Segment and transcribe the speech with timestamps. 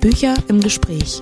[0.00, 1.20] Bücher im Gespräch.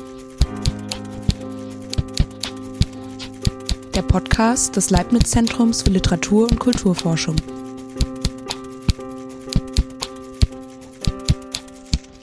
[3.95, 7.37] Der Podcast des Leibniz-Zentrums für Literatur und Kulturforschung.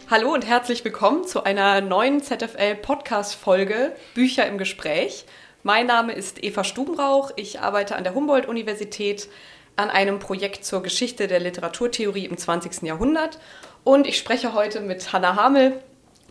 [0.10, 5.26] Hallo und herzlich willkommen zu einer neuen ZFL-Podcast-Folge Bücher im Gespräch.
[5.64, 7.32] Mein Name ist Eva Stubenrauch.
[7.36, 9.30] Ich arbeite an der Humboldt-Universität
[9.76, 12.84] an einem Projekt zur Geschichte der Literaturtheorie im 20.
[12.84, 13.40] Jahrhundert.
[13.84, 15.82] Und ich spreche heute mit Hanna Hamel,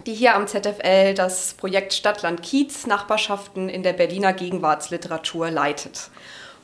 [0.07, 6.11] die hier am ZFL das Projekt Stadtland Kiez Nachbarschaften in der Berliner Gegenwartsliteratur leitet.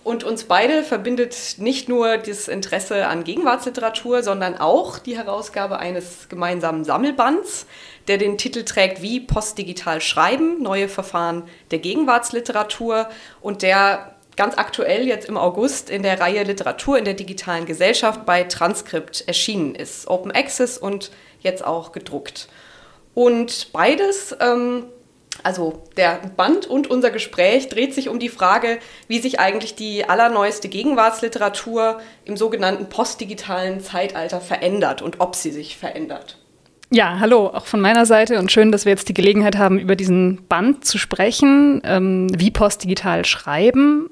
[0.05, 6.29] Und uns beide verbindet nicht nur das Interesse an Gegenwartsliteratur, sondern auch die Herausgabe eines
[6.29, 7.67] gemeinsamen Sammelbands,
[8.07, 13.09] der den Titel trägt Wie postdigital schreiben, neue Verfahren der Gegenwartsliteratur
[13.41, 18.27] und der ganz aktuell jetzt im August in der Reihe Literatur in der digitalen Gesellschaft
[18.27, 20.09] bei Transkript erschienen ist.
[20.09, 22.49] Open Access und jetzt auch gedruckt.
[23.15, 24.85] Und beides, ähm,
[25.43, 30.09] also der Band und unser Gespräch, dreht sich um die Frage, wie sich eigentlich die
[30.09, 36.39] allerneueste Gegenwartsliteratur im sogenannten postdigitalen Zeitalter verändert und ob sie sich verändert.
[36.91, 39.97] Ja, hallo, auch von meiner Seite und schön, dass wir jetzt die Gelegenheit haben, über
[39.97, 44.09] diesen Band zu sprechen, ähm, wie postdigital schreiben.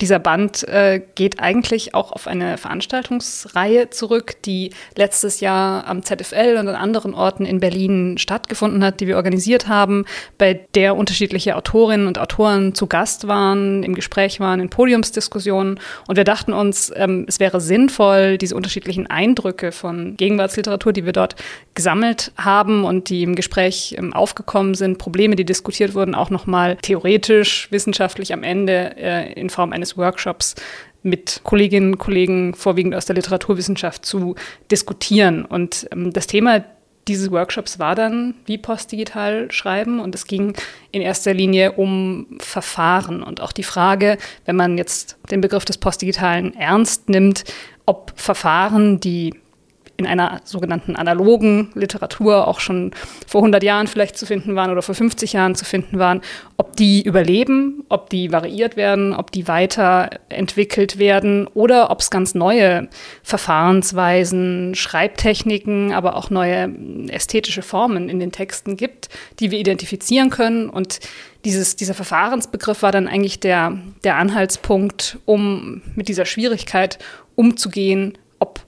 [0.00, 6.56] Dieser Band äh, geht eigentlich auch auf eine Veranstaltungsreihe zurück, die letztes Jahr am ZFL
[6.58, 10.04] und an anderen Orten in Berlin stattgefunden hat, die wir organisiert haben,
[10.38, 15.78] bei der unterschiedliche Autorinnen und Autoren zu Gast waren, im Gespräch waren, in Podiumsdiskussionen.
[16.08, 21.12] Und wir dachten uns, ähm, es wäre sinnvoll, diese unterschiedlichen Eindrücke von Gegenwartsliteratur, die wir
[21.12, 21.36] dort
[21.74, 26.76] gesammelt haben und die im Gespräch ähm, aufgekommen sind, Probleme, die diskutiert wurden, auch nochmal
[26.82, 30.54] theoretisch, wissenschaftlich am Ende äh, in Form eines Workshops
[31.02, 34.34] mit Kolleginnen und Kollegen, vorwiegend aus der Literaturwissenschaft, zu
[34.70, 35.44] diskutieren.
[35.44, 36.64] Und ähm, das Thema
[37.08, 39.98] dieses Workshops war dann, wie postdigital schreiben.
[40.00, 40.54] Und es ging
[40.92, 45.78] in erster Linie um Verfahren und auch die Frage, wenn man jetzt den Begriff des
[45.78, 47.44] Postdigitalen ernst nimmt,
[47.86, 49.34] ob Verfahren, die
[50.04, 52.92] in einer sogenannten analogen Literatur auch schon
[53.26, 56.20] vor 100 Jahren vielleicht zu finden waren oder vor 50 Jahren zu finden waren,
[56.56, 62.34] ob die überleben, ob die variiert werden, ob die weiterentwickelt werden oder ob es ganz
[62.34, 62.88] neue
[63.22, 66.72] Verfahrensweisen, Schreibtechniken, aber auch neue
[67.08, 69.08] ästhetische Formen in den Texten gibt,
[69.40, 70.68] die wir identifizieren können.
[70.68, 71.00] Und
[71.44, 76.98] dieses, dieser Verfahrensbegriff war dann eigentlich der, der Anhaltspunkt, um mit dieser Schwierigkeit
[77.34, 78.18] umzugehen,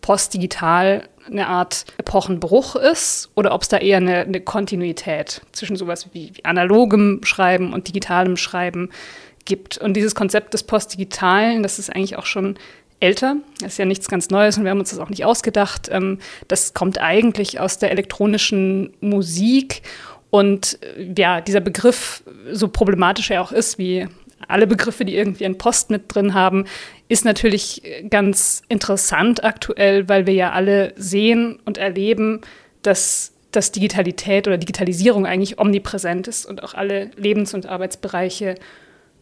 [0.04, 6.08] postdigital eine Art Epochenbruch ist oder ob es da eher eine, eine Kontinuität zwischen sowas
[6.12, 8.90] wie, wie analogem Schreiben und digitalem Schreiben
[9.46, 9.78] gibt.
[9.78, 12.58] Und dieses Konzept des Postdigitalen, das ist eigentlich auch schon
[13.00, 13.36] älter.
[13.60, 15.88] Das ist ja nichts ganz Neues und wir haben uns das auch nicht ausgedacht.
[15.90, 19.80] Ähm, das kommt eigentlich aus der elektronischen Musik.
[20.28, 22.22] Und äh, ja, dieser Begriff,
[22.52, 24.06] so problematisch er auch ist, wie
[24.48, 26.66] alle Begriffe, die irgendwie ein Post mit drin haben,
[27.08, 32.40] ist natürlich ganz interessant aktuell, weil wir ja alle sehen und erleben,
[32.82, 38.56] dass dass Digitalität oder Digitalisierung eigentlich omnipräsent ist und auch alle Lebens- und Arbeitsbereiche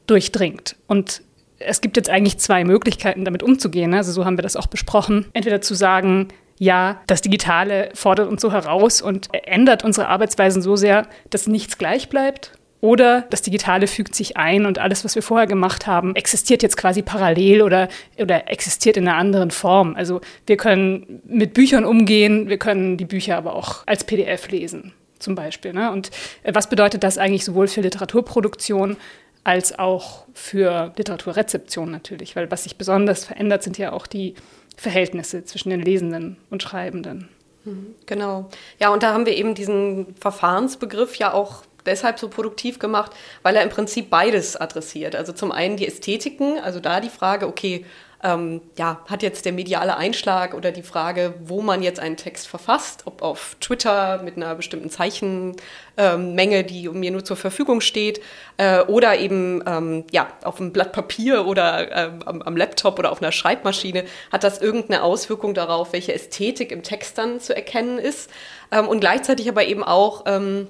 [0.06, 0.76] durchdringt.
[0.86, 1.22] Und
[1.58, 3.94] es gibt jetzt eigentlich zwei Möglichkeiten, damit umzugehen.
[3.94, 5.26] Also so haben wir das auch besprochen.
[5.32, 6.28] Entweder zu sagen,
[6.58, 11.78] ja, das Digitale fordert uns so heraus und ändert unsere Arbeitsweisen so sehr, dass nichts
[11.78, 12.52] gleich bleibt.
[12.82, 16.76] Oder das Digitale fügt sich ein und alles, was wir vorher gemacht haben, existiert jetzt
[16.76, 17.88] quasi parallel oder,
[18.18, 19.94] oder existiert in einer anderen Form.
[19.94, 24.92] Also wir können mit Büchern umgehen, wir können die Bücher aber auch als PDF lesen,
[25.20, 25.72] zum Beispiel.
[25.72, 25.92] Ne?
[25.92, 26.10] Und
[26.42, 28.96] äh, was bedeutet das eigentlich sowohl für Literaturproduktion
[29.44, 32.34] als auch für Literaturrezeption natürlich?
[32.34, 34.34] Weil was sich besonders verändert, sind ja auch die
[34.76, 37.28] Verhältnisse zwischen den Lesenden und Schreibenden.
[37.64, 38.48] Mhm, genau.
[38.80, 43.12] Ja, und da haben wir eben diesen Verfahrensbegriff ja auch deshalb so produktiv gemacht,
[43.42, 45.16] weil er im Prinzip beides adressiert.
[45.16, 47.84] Also zum einen die Ästhetiken, also da die Frage, okay,
[48.24, 52.46] ähm, ja, hat jetzt der mediale Einschlag oder die Frage, wo man jetzt einen Text
[52.46, 55.56] verfasst, ob auf Twitter mit einer bestimmten Zeichenmenge,
[55.96, 58.20] ähm, die mir nur zur Verfügung steht,
[58.58, 63.10] äh, oder eben ähm, ja, auf einem Blatt Papier oder äh, am, am, Laptop oder
[63.10, 67.98] auf einer Schreibmaschine, hat das irgendeine Auswirkung darauf, welche Ästhetik im Text dann zu erkennen
[67.98, 68.30] ist.
[68.70, 70.68] Ähm, und gleichzeitig aber eben auch, ähm,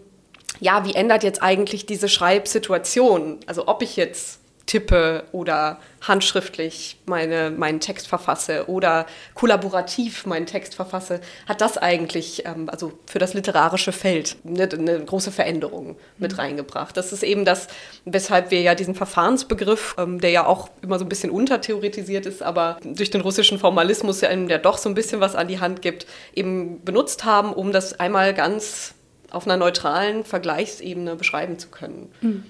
[0.60, 3.40] ja, wie ändert jetzt eigentlich diese Schreibsituation?
[3.46, 10.74] Also ob ich jetzt tippe oder handschriftlich meine, meinen Text verfasse oder kollaborativ meinen Text
[10.74, 16.32] verfasse, hat das eigentlich, ähm, also für das literarische Feld, eine, eine große Veränderung mit
[16.32, 16.38] mhm.
[16.38, 16.96] reingebracht.
[16.96, 17.68] Das ist eben das,
[18.04, 22.42] weshalb wir ja diesen Verfahrensbegriff, ähm, der ja auch immer so ein bisschen untertheoretisiert ist,
[22.42, 25.60] aber durch den russischen Formalismus ja einem der doch so ein bisschen was an die
[25.60, 28.94] Hand gibt, eben benutzt haben, um das einmal ganz
[29.32, 32.10] auf einer neutralen Vergleichsebene beschreiben zu können.
[32.20, 32.44] Mhm.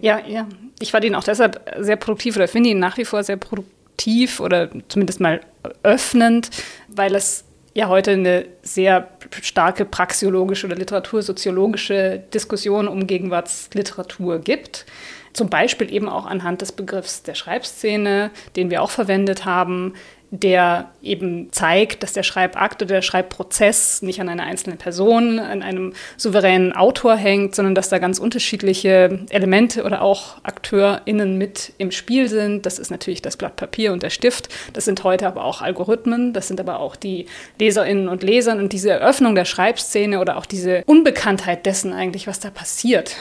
[0.00, 0.46] Ja, ja.
[0.80, 4.40] Ich fand ihn auch deshalb sehr produktiv oder finde ihn nach wie vor sehr produktiv
[4.40, 5.40] oder zumindest mal
[5.82, 6.50] öffnend,
[6.88, 7.44] weil es
[7.74, 9.08] ja heute eine sehr
[9.42, 14.86] starke praxiologische oder literatursoziologische Diskussion um Gegenwartsliteratur gibt.
[15.32, 19.94] Zum Beispiel eben auch anhand des Begriffs der Schreibszene, den wir auch verwendet haben,
[20.30, 25.62] der eben zeigt, dass der Schreibakt oder der Schreibprozess nicht an einer einzelnen Person, an
[25.62, 31.90] einem souveränen Autor hängt, sondern dass da ganz unterschiedliche Elemente oder auch AkteurInnen mit im
[31.90, 32.66] Spiel sind.
[32.66, 34.50] Das ist natürlich das Blatt Papier und der Stift.
[34.74, 36.34] Das sind heute aber auch Algorithmen.
[36.34, 37.26] Das sind aber auch die
[37.58, 38.56] LeserInnen und Leser.
[38.56, 43.16] Und diese Eröffnung der Schreibszene oder auch diese Unbekanntheit dessen eigentlich, was da passiert.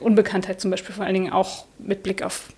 [0.00, 2.48] Unbekanntheit zum Beispiel vor allen Dingen auch mit Blick auf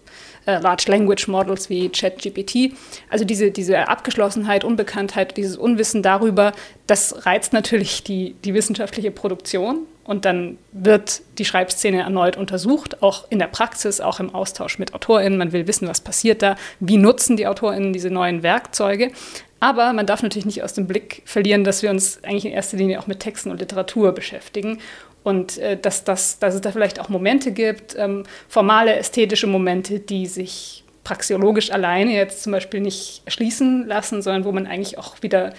[0.49, 2.73] äh, Large Language Models wie ChatGPT.
[3.11, 6.53] Also diese, diese Abgeschlossenheit, Unbekanntheit, dieses Unwissen darüber,
[6.87, 9.81] das reizt natürlich die, die wissenschaftliche Produktion.
[10.05, 14.95] Und dann wird die Schreibszene erneut untersucht, auch in der Praxis, auch im Austausch mit
[14.95, 15.39] AutorInnen.
[15.39, 19.13] Man will wissen, was passiert da, wie nutzen die AutorInnen diese neuen Werkzeuge.
[19.61, 22.79] Aber man darf natürlich nicht aus dem Blick verlieren, dass wir uns eigentlich in erster
[22.79, 24.79] Linie auch mit Texten und Literatur beschäftigen
[25.23, 30.01] und äh, dass, dass, dass es da vielleicht auch Momente gibt, ähm, formale, ästhetische Momente,
[30.01, 35.23] die sich praxiologisch alleine jetzt zum Beispiel nicht erschließen lassen, sondern wo man eigentlich auch
[35.23, 35.55] wieder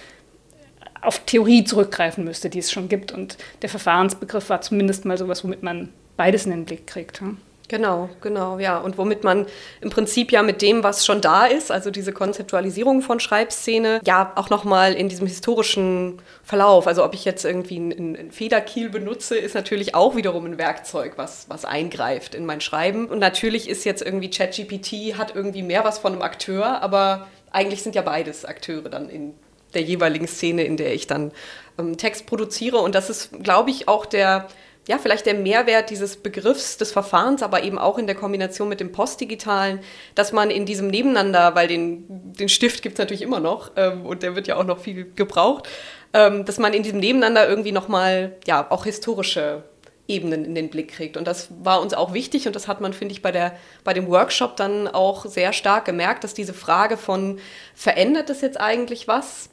[1.02, 3.10] auf Theorie zurückgreifen müsste, die es schon gibt.
[3.12, 7.20] Und der Verfahrensbegriff war zumindest mal sowas, womit man beides in den Blick kriegt.
[7.20, 7.38] Hm?
[7.70, 8.78] Genau, genau, ja.
[8.78, 9.46] Und womit man
[9.80, 14.32] im Prinzip ja mit dem, was schon da ist, also diese Konzeptualisierung von Schreibszene, ja
[14.34, 19.54] auch nochmal in diesem historischen Verlauf, also ob ich jetzt irgendwie einen Federkiel benutze, ist
[19.54, 23.06] natürlich auch wiederum ein Werkzeug, was, was eingreift in mein Schreiben.
[23.06, 27.84] Und natürlich ist jetzt irgendwie ChatGPT, hat irgendwie mehr was von einem Akteur, aber eigentlich
[27.84, 29.34] sind ja beides Akteure dann in
[29.74, 31.30] der jeweiligen Szene, in der ich dann
[31.78, 32.78] ähm, Text produziere.
[32.78, 34.48] Und das ist, glaube ich, auch der
[34.90, 38.80] ja, vielleicht der Mehrwert dieses Begriffs des Verfahrens, aber eben auch in der Kombination mit
[38.80, 39.78] dem Postdigitalen,
[40.16, 44.04] dass man in diesem Nebeneinander, weil den, den Stift gibt es natürlich immer noch ähm,
[44.04, 45.68] und der wird ja auch noch viel gebraucht,
[46.12, 49.62] ähm, dass man in diesem Nebeneinander irgendwie nochmal, ja, auch historische
[50.08, 51.16] Ebenen in den Blick kriegt.
[51.16, 53.94] Und das war uns auch wichtig und das hat man, finde ich, bei, der, bei
[53.94, 57.38] dem Workshop dann auch sehr stark gemerkt, dass diese Frage von,
[57.76, 59.50] verändert es jetzt eigentlich was?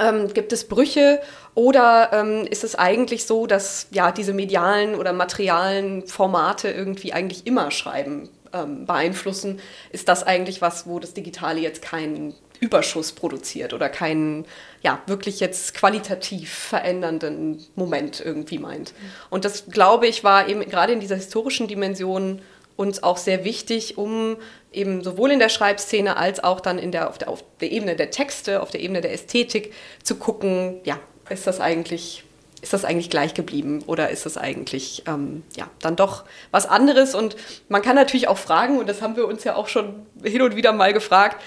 [0.00, 1.20] Ähm, gibt es Brüche
[1.54, 7.46] oder ähm, ist es eigentlich so, dass ja diese medialen oder materialen Formate irgendwie eigentlich
[7.46, 9.60] immer Schreiben ähm, beeinflussen?
[9.92, 14.46] Ist das eigentlich was, wo das Digitale jetzt keinen Überschuss produziert oder keinen
[14.82, 18.92] ja wirklich jetzt qualitativ verändernden Moment irgendwie meint?
[19.30, 22.42] Und das glaube ich war eben gerade in dieser historischen Dimension
[22.76, 24.36] uns auch sehr wichtig, um
[24.72, 27.94] eben sowohl in der Schreibszene als auch dann in der, auf, der, auf der Ebene
[27.94, 29.72] der Texte, auf der Ebene der Ästhetik
[30.02, 30.98] zu gucken, ja,
[31.30, 32.24] ist das eigentlich,
[32.62, 37.14] ist das eigentlich gleich geblieben oder ist das eigentlich ähm, ja, dann doch was anderes?
[37.14, 37.36] Und
[37.68, 40.56] man kann natürlich auch fragen, und das haben wir uns ja auch schon hin und
[40.56, 41.42] wieder mal gefragt,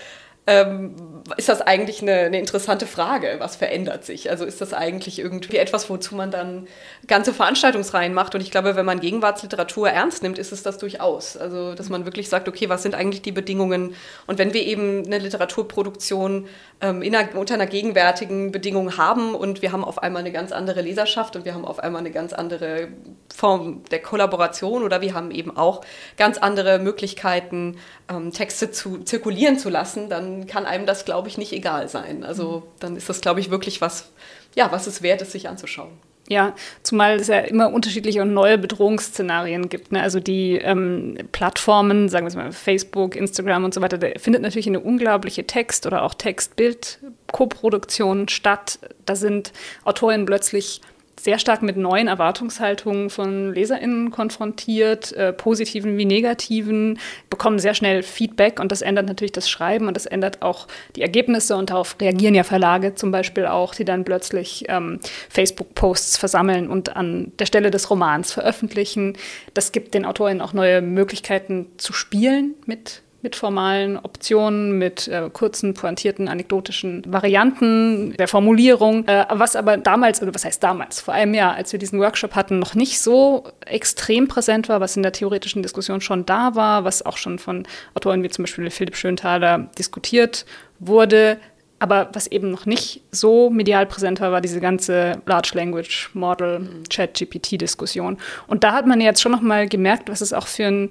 [0.47, 0.95] ähm,
[1.35, 3.35] ist das eigentlich eine, eine, interessante Frage.
[3.39, 4.29] Was verändert sich?
[4.29, 6.67] Also ist das eigentlich irgendwie etwas, wozu man dann
[7.05, 8.33] ganze Veranstaltungsreihen macht?
[8.33, 11.35] Und ich glaube, wenn man Gegenwartsliteratur ernst nimmt, ist es das durchaus.
[11.35, 13.94] Also, dass man wirklich sagt, okay, was sind eigentlich die Bedingungen?
[14.25, 16.47] Und wenn wir eben eine Literaturproduktion
[16.79, 20.81] ähm, einer, unter einer gegenwärtigen Bedingung haben und wir haben auf einmal eine ganz andere
[20.81, 22.87] Leserschaft und wir haben auf einmal eine ganz andere
[23.35, 25.81] Form der Kollaboration oder wir haben eben auch
[26.16, 31.37] ganz andere Möglichkeiten, ähm, Texte zu zirkulieren zu lassen, dann kann einem das, glaube ich,
[31.37, 32.23] nicht egal sein.
[32.23, 34.11] Also dann ist das, glaube ich, wirklich was,
[34.56, 35.91] ja, was es wert ist, sich anzuschauen.
[36.29, 36.53] Ja,
[36.83, 39.94] zumal es ja immer unterschiedliche und neue Bedrohungsszenarien gibt.
[39.94, 40.01] Ne?
[40.01, 44.67] Also die ähm, Plattformen, sagen wir mal Facebook, Instagram und so weiter, da findet natürlich
[44.67, 48.79] eine unglaubliche Text- oder auch Text-Bild-Koproduktion statt.
[49.06, 49.53] Da sind
[49.85, 50.81] Autorinnen plötzlich
[51.19, 58.04] sehr stark mit neuen Erwartungshaltungen von LeserInnen konfrontiert, äh, positiven wie negativen, bekommen sehr schnell
[58.04, 61.95] Feedback und das ändert natürlich das Schreiben und das ändert auch die Ergebnisse und darauf
[62.00, 67.45] reagieren ja Verlage zum Beispiel auch, die dann plötzlich ähm, Facebook-Posts versammeln und an der
[67.45, 69.18] Stelle des Romans veröffentlichen.
[69.54, 75.30] Das gibt den AutorInnen auch neue Möglichkeiten zu spielen mit mit formalen Optionen, mit äh,
[75.34, 81.14] kurzen, pointierten, anekdotischen Varianten der Formulierung, äh, was aber damals, oder was heißt damals, vor
[81.14, 85.04] einem Jahr, als wir diesen Workshop hatten, noch nicht so extrem präsent war, was in
[85.04, 88.96] der theoretischen Diskussion schon da war, was auch schon von Autoren wie zum Beispiel Philipp
[88.96, 90.46] Schönthaler diskutiert
[90.80, 91.38] wurde.
[91.80, 96.66] Aber was eben noch nicht so medial präsent war, war diese ganze Large Language Model
[96.90, 98.18] Chat-GPT-Diskussion.
[98.48, 100.90] Und da hat man jetzt schon noch mal gemerkt, was es auch für ein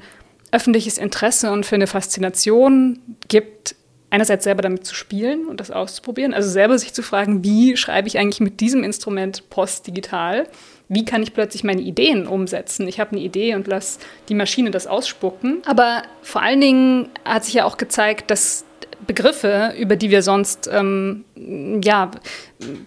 [0.56, 2.98] öffentliches Interesse und für eine Faszination
[3.28, 3.76] gibt,
[4.08, 8.08] einerseits selber damit zu spielen und das auszuprobieren, also selber sich zu fragen, wie schreibe
[8.08, 10.48] ich eigentlich mit diesem Instrument postdigital?
[10.88, 12.88] Wie kann ich plötzlich meine Ideen umsetzen?
[12.88, 13.98] Ich habe eine Idee und lasse
[14.30, 15.62] die Maschine das ausspucken.
[15.66, 18.64] Aber vor allen Dingen hat sich ja auch gezeigt, dass
[19.06, 21.24] Begriffe, über die wir sonst ähm,
[21.82, 22.10] ja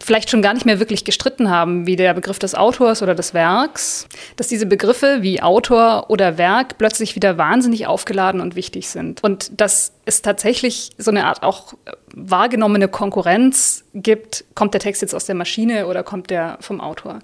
[0.03, 3.33] vielleicht schon gar nicht mehr wirklich gestritten haben, wie der Begriff des Autors oder des
[3.33, 9.23] Werks, dass diese Begriffe wie Autor oder Werk plötzlich wieder wahnsinnig aufgeladen und wichtig sind.
[9.23, 11.73] Und dass es tatsächlich so eine Art auch
[12.13, 17.19] wahrgenommene Konkurrenz gibt, kommt der Text jetzt aus der Maschine oder kommt der vom Autor?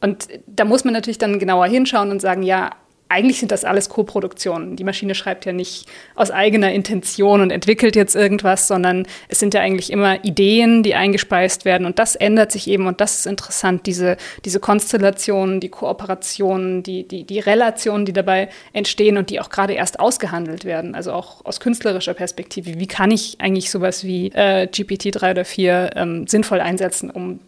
[0.00, 2.70] Und da muss man natürlich dann genauer hinschauen und sagen, ja,
[3.08, 4.76] eigentlich sind das alles Co-Produktionen.
[4.76, 5.86] Die Maschine schreibt ja nicht
[6.16, 10.94] aus eigener Intention und entwickelt jetzt irgendwas, sondern es sind ja eigentlich immer Ideen, die
[10.94, 11.86] eingespeist werden.
[11.86, 17.06] Und das ändert sich eben und das ist interessant, diese, diese Konstellationen, die Kooperationen, die,
[17.06, 20.94] die, die Relationen, die dabei entstehen und die auch gerade erst ausgehandelt werden.
[20.94, 22.80] Also auch aus künstlerischer Perspektive.
[22.80, 27.38] Wie kann ich eigentlich sowas wie äh, GPT-3 oder 4 ähm, sinnvoll einsetzen, um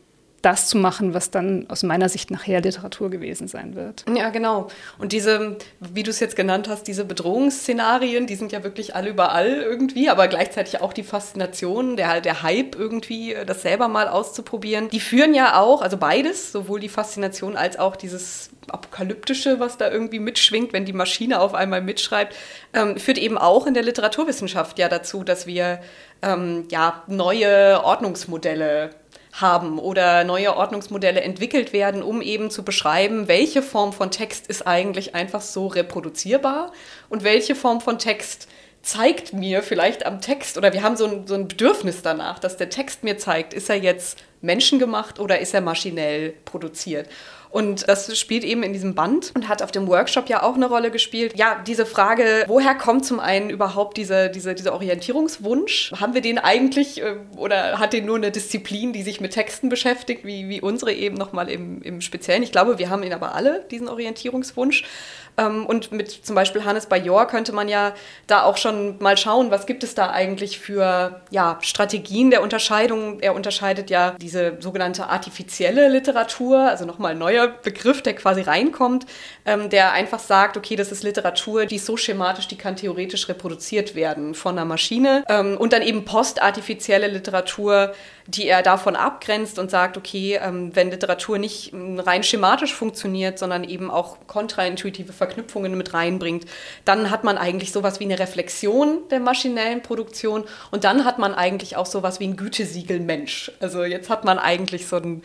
[0.48, 4.06] das zu machen, was dann aus meiner Sicht nachher Literatur gewesen sein wird.
[4.14, 4.68] Ja, genau.
[4.98, 9.10] Und diese, wie du es jetzt genannt hast, diese Bedrohungsszenarien, die sind ja wirklich alle
[9.10, 14.08] überall irgendwie, aber gleichzeitig auch die Faszination, der, der Hype irgendwie, äh, das selber mal
[14.08, 14.88] auszuprobieren.
[14.88, 19.90] Die führen ja auch, also beides, sowohl die Faszination als auch dieses Apokalyptische, was da
[19.90, 22.34] irgendwie mitschwingt, wenn die Maschine auf einmal mitschreibt,
[22.72, 25.80] ähm, führt eben auch in der Literaturwissenschaft ja dazu, dass wir
[26.22, 28.90] ähm, ja neue Ordnungsmodelle
[29.32, 34.66] haben oder neue Ordnungsmodelle entwickelt werden, um eben zu beschreiben, welche Form von Text ist
[34.66, 36.72] eigentlich einfach so reproduzierbar
[37.08, 38.48] und welche Form von Text
[38.82, 42.56] zeigt mir vielleicht am Text oder wir haben so ein, so ein Bedürfnis danach, dass
[42.56, 47.08] der Text mir zeigt, ist er jetzt menschengemacht oder ist er maschinell produziert.
[47.50, 50.66] Und das spielt eben in diesem Band und hat auf dem Workshop ja auch eine
[50.66, 51.32] Rolle gespielt.
[51.36, 55.92] Ja, diese Frage, woher kommt zum einen überhaupt diese, diese, dieser Orientierungswunsch?
[55.98, 59.68] Haben wir den eigentlich äh, oder hat den nur eine Disziplin, die sich mit Texten
[59.68, 62.42] beschäftigt, wie, wie unsere eben nochmal im, im Speziellen?
[62.42, 64.84] Ich glaube, wir haben ihn aber alle, diesen Orientierungswunsch.
[65.38, 67.94] Ähm, und mit zum Beispiel Hannes Bajor könnte man ja
[68.26, 73.20] da auch schon mal schauen, was gibt es da eigentlich für ja, Strategien der Unterscheidung.
[73.20, 79.06] Er unterscheidet ja diese sogenannte artifizielle Literatur, also nochmal ein neuer Begriff, der quasi reinkommt,
[79.46, 83.28] ähm, der einfach sagt, okay, das ist Literatur, die ist so schematisch, die kann theoretisch
[83.28, 85.24] reproduziert werden von einer Maschine.
[85.28, 87.94] Ähm, und dann eben postartifizielle Literatur,
[88.26, 93.90] die er davon abgrenzt und sagt, okay, wenn Literatur nicht rein schematisch funktioniert, sondern eben
[93.90, 96.46] auch kontraintuitive Verknüpfungen mit reinbringt,
[96.84, 101.34] dann hat man eigentlich sowas wie eine Reflexion der maschinellen Produktion und dann hat man
[101.34, 103.52] eigentlich auch sowas wie ein Gütesiegel Mensch.
[103.60, 105.22] Also jetzt hat man eigentlich so ein,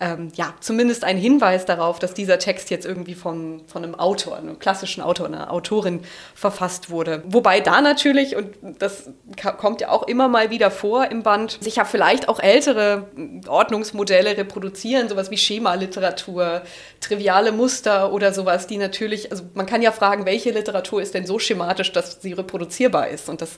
[0.00, 4.36] ähm, ja, zumindest einen Hinweis darauf, dass dieser Text jetzt irgendwie von, von einem Autor,
[4.36, 6.00] einem klassischen Autor, einer Autorin
[6.34, 7.22] verfasst wurde.
[7.26, 9.10] Wobei da natürlich, und das
[9.56, 13.06] kommt ja auch immer mal wieder vor im Band, sich ja vielleicht auch ältere
[13.48, 16.62] Ordnungsmodelle reproduzieren, sowas wie Schemaliteratur,
[17.00, 21.26] triviale Muster oder sowas, die natürlich, also man kann ja fragen, welche Literatur ist denn
[21.26, 23.28] so schematisch, dass sie reproduzierbar ist?
[23.28, 23.56] Und das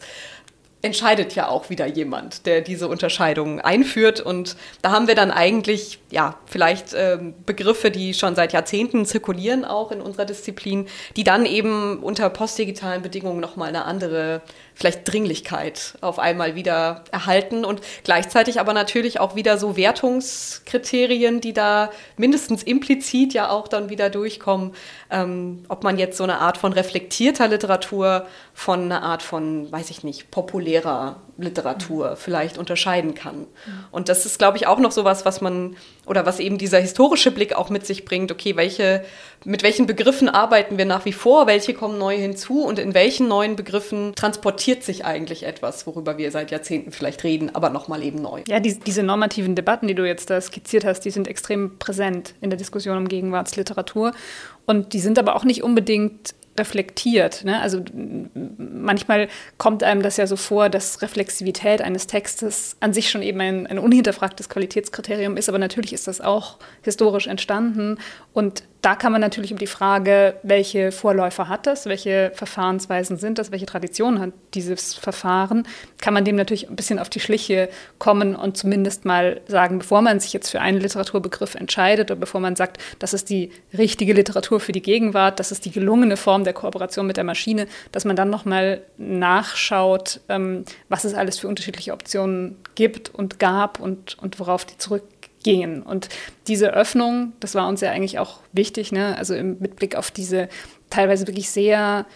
[0.80, 4.20] entscheidet ja auch wieder jemand, der diese Unterscheidung einführt.
[4.20, 9.64] Und da haben wir dann eigentlich, ja, vielleicht äh, Begriffe, die schon seit Jahrzehnten zirkulieren,
[9.64, 14.40] auch in unserer Disziplin, die dann eben unter postdigitalen Bedingungen nochmal eine andere
[14.78, 21.52] vielleicht Dringlichkeit auf einmal wieder erhalten und gleichzeitig aber natürlich auch wieder so Wertungskriterien, die
[21.52, 24.72] da mindestens implizit ja auch dann wieder durchkommen,
[25.10, 29.90] ähm, ob man jetzt so eine Art von reflektierter Literatur von einer Art von, weiß
[29.90, 32.16] ich nicht, populärer Literatur mhm.
[32.16, 33.38] vielleicht unterscheiden kann.
[33.38, 33.46] Mhm.
[33.90, 37.30] Und das ist, glaube ich, auch noch sowas, was man oder was eben dieser historische
[37.30, 38.32] Blick auch mit sich bringt.
[38.32, 39.04] Okay, welche,
[39.44, 41.46] mit welchen Begriffen arbeiten wir nach wie vor?
[41.46, 42.62] Welche kommen neu hinzu?
[42.64, 47.54] Und in welchen neuen Begriffen transportiert sich eigentlich etwas, worüber wir seit Jahrzehnten vielleicht reden,
[47.54, 48.42] aber nochmal eben neu?
[48.48, 52.34] Ja, die, diese normativen Debatten, die du jetzt da skizziert hast, die sind extrem präsent
[52.40, 54.12] in der Diskussion um Gegenwartsliteratur.
[54.66, 57.44] Und die sind aber auch nicht unbedingt reflektiert.
[57.44, 57.60] Ne?
[57.60, 57.82] Also
[58.58, 63.40] manchmal kommt einem das ja so vor, dass Reflexivität eines Textes an sich schon eben
[63.40, 67.98] ein, ein unhinterfragtes Qualitätskriterium ist, aber natürlich ist das auch historisch entstanden
[68.32, 73.38] und da kann man natürlich um die Frage, welche Vorläufer hat das, welche Verfahrensweisen sind
[73.38, 75.66] das, welche Tradition hat dieses Verfahren,
[76.00, 80.00] kann man dem natürlich ein bisschen auf die Schliche kommen und zumindest mal sagen, bevor
[80.00, 84.12] man sich jetzt für einen Literaturbegriff entscheidet oder bevor man sagt, das ist die richtige
[84.12, 88.04] Literatur für die Gegenwart, das ist die gelungene Form der Kooperation mit der Maschine, dass
[88.04, 94.18] man dann nochmal nachschaut, ähm, was es alles für unterschiedliche Optionen gibt und gab und,
[94.18, 95.04] und worauf die zurück
[95.42, 95.82] gehen.
[95.82, 96.08] Und
[96.46, 99.16] diese Öffnung, das war uns ja eigentlich auch wichtig, ne?
[99.16, 100.48] also im, mit Blick auf diese
[100.90, 102.06] teilweise wirklich sehr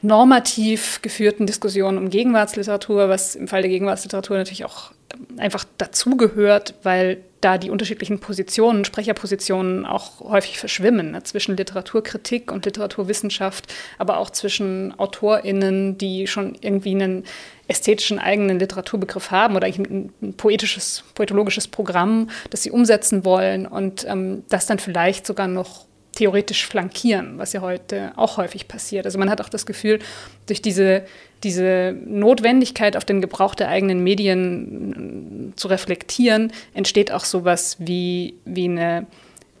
[0.00, 4.92] normativ geführten Diskussionen um Gegenwartsliteratur, was im Fall der Gegenwartsliteratur natürlich auch
[5.36, 11.22] einfach dazugehört, weil da die unterschiedlichen Positionen, Sprecherpositionen auch häufig verschwimmen ne?
[11.24, 17.24] zwischen Literaturkritik und Literaturwissenschaft, aber auch zwischen AutorInnen, die schon irgendwie einen
[17.68, 24.44] ästhetischen eigenen Literaturbegriff haben oder ein, poetisches, poetologisches Programm, das sie umsetzen wollen und ähm,
[24.48, 29.06] das dann vielleicht sogar noch theoretisch flankieren, was ja heute auch häufig passiert.
[29.06, 29.98] Also man hat auch das Gefühl,
[30.46, 31.04] durch diese,
[31.42, 38.34] diese Notwendigkeit, auf den Gebrauch der eigenen Medien äh, zu reflektieren, entsteht auch sowas wie,
[38.44, 39.06] wie eine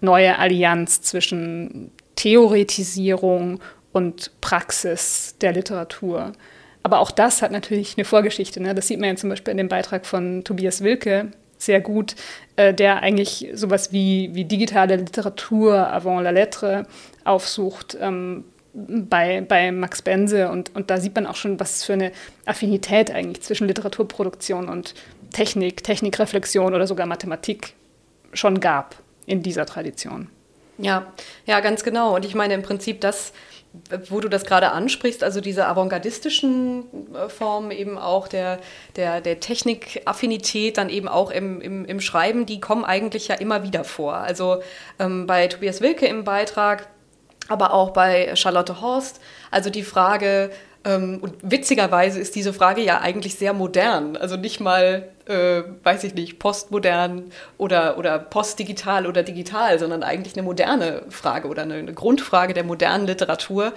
[0.00, 3.60] neue Allianz zwischen Theoretisierung
[3.92, 6.32] und Praxis der Literatur.
[6.82, 8.60] Aber auch das hat natürlich eine Vorgeschichte.
[8.60, 8.74] Ne?
[8.74, 11.30] Das sieht man ja zum Beispiel in dem Beitrag von Tobias Wilke
[11.64, 12.14] sehr gut,
[12.56, 16.86] äh, der eigentlich sowas wie, wie digitale Literatur avant la lettre
[17.24, 17.96] aufsucht.
[18.00, 22.10] Ähm, bei, bei Max Bense und, und da sieht man auch schon, was für eine
[22.46, 24.94] Affinität eigentlich zwischen Literaturproduktion und
[25.30, 27.74] Technik, Technikreflexion oder sogar Mathematik
[28.32, 30.28] schon gab in dieser Tradition.
[30.78, 31.12] Ja,
[31.44, 32.14] ja, ganz genau.
[32.14, 33.32] Und ich meine im Prinzip, das,
[34.08, 38.58] wo du das gerade ansprichst, also diese avantgardistischen äh, Formen eben auch der,
[38.96, 43.62] der, der Technikaffinität, dann eben auch im, im, im Schreiben, die kommen eigentlich ja immer
[43.62, 44.14] wieder vor.
[44.14, 44.62] Also
[44.98, 46.88] ähm, bei Tobias Wilke im Beitrag,
[47.48, 50.50] aber auch bei Charlotte Horst, also die Frage,
[50.84, 54.16] ähm, und witzigerweise ist diese Frage ja eigentlich sehr modern.
[54.16, 60.34] Also nicht mal, äh, weiß ich nicht, postmodern oder, oder postdigital oder digital, sondern eigentlich
[60.34, 63.72] eine moderne Frage oder eine, eine Grundfrage der modernen Literatur,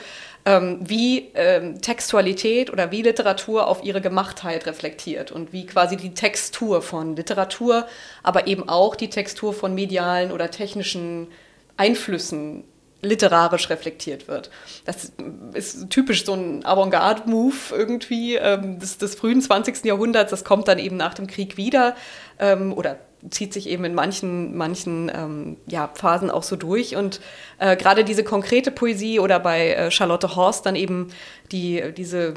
[0.45, 6.13] ähm, wie ähm, Textualität oder wie Literatur auf ihre Gemachtheit reflektiert und wie quasi die
[6.13, 7.87] Textur von Literatur,
[8.23, 11.27] aber eben auch die Textur von medialen oder technischen
[11.77, 12.63] Einflüssen
[13.05, 14.49] literarisch reflektiert wird.
[14.85, 15.11] Das
[15.53, 19.85] ist typisch so ein Avantgarde-Move irgendwie ähm, des, des, frühen 20.
[19.85, 20.31] Jahrhunderts.
[20.31, 21.95] Das kommt dann eben nach dem Krieg wieder
[22.39, 22.97] ähm, oder
[23.29, 26.95] zieht sich eben in manchen, manchen ähm, ja, Phasen auch so durch.
[26.95, 27.21] Und
[27.59, 31.09] äh, gerade diese konkrete Poesie oder bei äh, Charlotte Horst dann eben
[31.51, 32.33] die, diese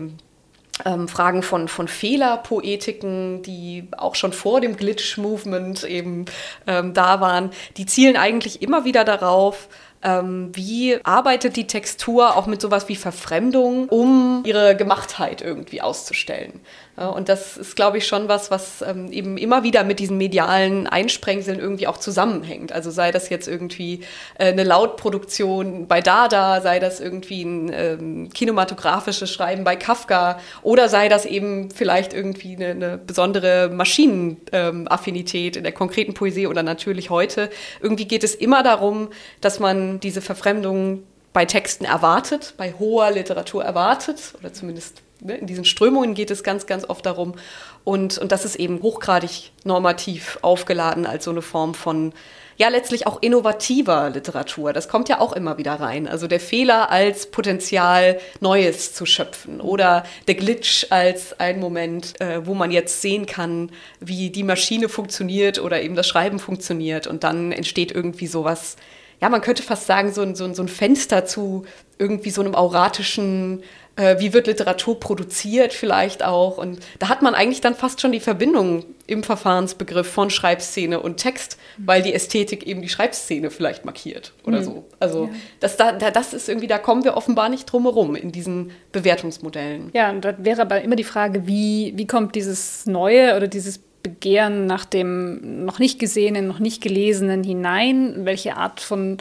[0.84, 6.26] ähm, Fragen von, von Fehlerpoetiken, die auch schon vor dem Glitch-Movement eben
[6.66, 9.68] ähm, da waren, die zielen eigentlich immer wieder darauf,
[10.02, 16.60] ähm, wie arbeitet die Textur auch mit sowas wie Verfremdung, um ihre Gemachtheit irgendwie auszustellen?
[17.06, 20.86] Und das ist, glaube ich, schon was, was ähm, eben immer wieder mit diesen medialen
[20.86, 22.72] Einsprengseln irgendwie auch zusammenhängt.
[22.72, 24.00] Also sei das jetzt irgendwie
[24.38, 30.88] äh, eine Lautproduktion bei Dada, sei das irgendwie ein ähm, kinematografisches Schreiben bei Kafka oder
[30.88, 36.64] sei das eben vielleicht irgendwie eine, eine besondere Maschinenaffinität ähm, in der konkreten Poesie oder
[36.64, 37.48] natürlich heute.
[37.80, 39.08] Irgendwie geht es immer darum,
[39.40, 41.04] dass man diese Verfremdung
[41.38, 46.44] bei Texten erwartet, bei hoher Literatur erwartet oder zumindest Ne, in diesen Strömungen geht es
[46.44, 47.34] ganz, ganz oft darum.
[47.82, 52.12] Und, und das ist eben hochgradig normativ aufgeladen als so eine Form von,
[52.56, 54.72] ja, letztlich auch innovativer Literatur.
[54.72, 56.06] Das kommt ja auch immer wieder rein.
[56.06, 62.46] Also der Fehler als Potenzial, Neues zu schöpfen oder der Glitch als ein Moment, äh,
[62.46, 67.08] wo man jetzt sehen kann, wie die Maschine funktioniert oder eben das Schreiben funktioniert.
[67.08, 68.76] Und dann entsteht irgendwie sowas,
[69.20, 71.64] ja, man könnte fast sagen, so ein, so ein, so ein Fenster zu
[71.98, 73.62] irgendwie so einem auratischen
[73.98, 76.56] äh, wie wird Literatur produziert vielleicht auch.
[76.56, 81.16] Und da hat man eigentlich dann fast schon die Verbindung im Verfahrensbegriff von Schreibszene und
[81.16, 84.64] Text, weil die Ästhetik eben die Schreibszene vielleicht markiert oder mhm.
[84.64, 84.84] so.
[85.00, 85.30] Also ja.
[85.60, 89.90] das, da, das ist irgendwie, da kommen wir offenbar nicht drum herum in diesen Bewertungsmodellen.
[89.94, 93.80] Ja, und da wäre aber immer die Frage, wie, wie kommt dieses Neue oder dieses
[94.08, 98.24] Begehren nach dem noch nicht Gesehenen, noch nicht Gelesenen hinein?
[98.24, 99.18] Welche Art von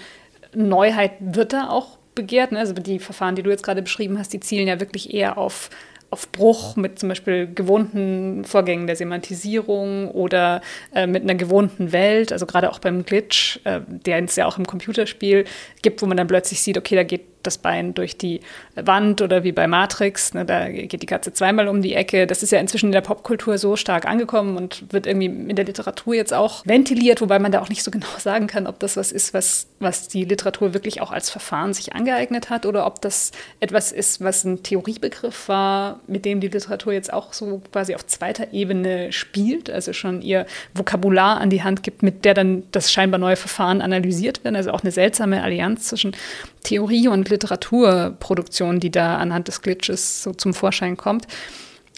[0.53, 2.51] Neuheit wird da auch begehrt.
[2.51, 2.59] Ne?
[2.59, 5.69] Also die Verfahren, die du jetzt gerade beschrieben hast, die zielen ja wirklich eher auf,
[6.09, 10.61] auf Bruch mit zum Beispiel gewohnten Vorgängen der Semantisierung oder
[10.93, 12.31] äh, mit einer gewohnten Welt.
[12.31, 15.45] Also gerade auch beim Glitch, äh, der es ja auch im Computerspiel
[15.81, 18.41] gibt, wo man dann plötzlich sieht, okay, da geht das Bein durch die
[18.75, 22.27] Wand oder wie bei Matrix, ne, da geht die Katze zweimal um die Ecke.
[22.27, 25.65] Das ist ja inzwischen in der Popkultur so stark angekommen und wird irgendwie in der
[25.65, 28.97] Literatur jetzt auch ventiliert, wobei man da auch nicht so genau sagen kann, ob das
[28.97, 33.01] was ist, was, was die Literatur wirklich auch als Verfahren sich angeeignet hat oder ob
[33.01, 37.95] das etwas ist, was ein Theoriebegriff war, mit dem die Literatur jetzt auch so quasi
[37.95, 42.63] auf zweiter Ebene spielt, also schon ihr Vokabular an die Hand gibt, mit der dann
[42.71, 44.55] das scheinbar neue Verfahren analysiert werden.
[44.55, 46.15] Also auch eine seltsame Allianz zwischen
[46.63, 51.27] Theorie und Literaturproduktion, die da anhand des Glitches so zum Vorschein kommt.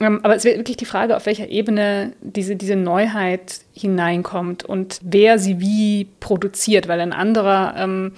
[0.02, 5.00] Ähm, aber es wird wirklich die Frage, auf welcher Ebene diese, diese Neuheit hineinkommt und
[5.04, 8.14] wer sie wie produziert, weil ein anderer ähm,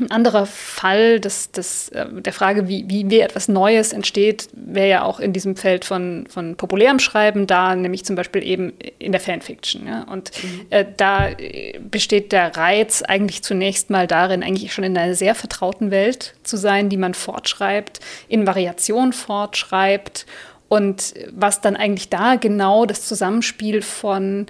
[0.00, 4.88] ein anderer Fall des, des, äh, der Frage, wie, wie, wie etwas Neues entsteht, wäre
[4.88, 9.12] ja auch in diesem Feld von, von populärem Schreiben da, nämlich zum Beispiel eben in
[9.12, 9.86] der Fanfiction.
[9.86, 10.04] Ja?
[10.04, 10.66] Und mhm.
[10.70, 15.34] äh, da äh, besteht der Reiz eigentlich zunächst mal darin, eigentlich schon in einer sehr
[15.34, 20.26] vertrauten Welt zu sein, die man fortschreibt, in Variation fortschreibt
[20.68, 24.46] und was dann eigentlich da genau das Zusammenspiel von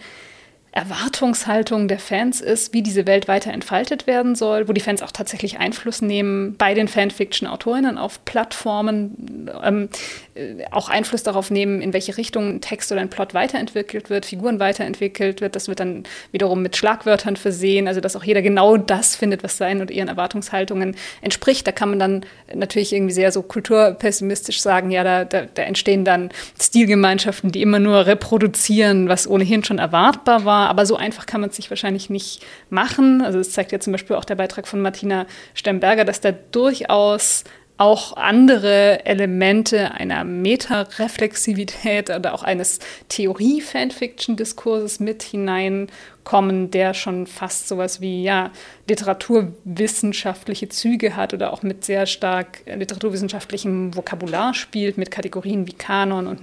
[0.79, 5.11] Erwartungshaltung der Fans ist, wie diese Welt weiter entfaltet werden soll, wo die Fans auch
[5.11, 9.89] tatsächlich Einfluss nehmen bei den Fanfiction-Autorinnen auf Plattformen, ähm,
[10.35, 14.25] äh, auch Einfluss darauf nehmen, in welche Richtung ein Text oder ein Plot weiterentwickelt wird,
[14.25, 15.57] Figuren weiterentwickelt wird.
[15.57, 19.57] Das wird dann wiederum mit Schlagwörtern versehen, also dass auch jeder genau das findet, was
[19.57, 21.67] seinen und ihren Erwartungshaltungen entspricht.
[21.67, 26.05] Da kann man dann natürlich irgendwie sehr so kulturpessimistisch sagen, ja, da, da, da entstehen
[26.05, 31.41] dann Stilgemeinschaften, die immer nur reproduzieren, was ohnehin schon erwartbar war aber so einfach kann
[31.41, 33.23] man es sich wahrscheinlich nicht machen.
[33.23, 37.45] Also es zeigt ja zum Beispiel auch der Beitrag von Martina Stemberger, dass da durchaus
[37.79, 48.01] auch andere Elemente einer Metareflexivität oder auch eines Theorie-Fanfiction-Diskurses mit hineinkommen, der schon fast sowas
[48.01, 48.51] wie ja,
[48.89, 56.27] literaturwissenschaftliche Züge hat oder auch mit sehr stark literaturwissenschaftlichem Vokabular spielt, mit Kategorien wie Kanon
[56.27, 56.43] und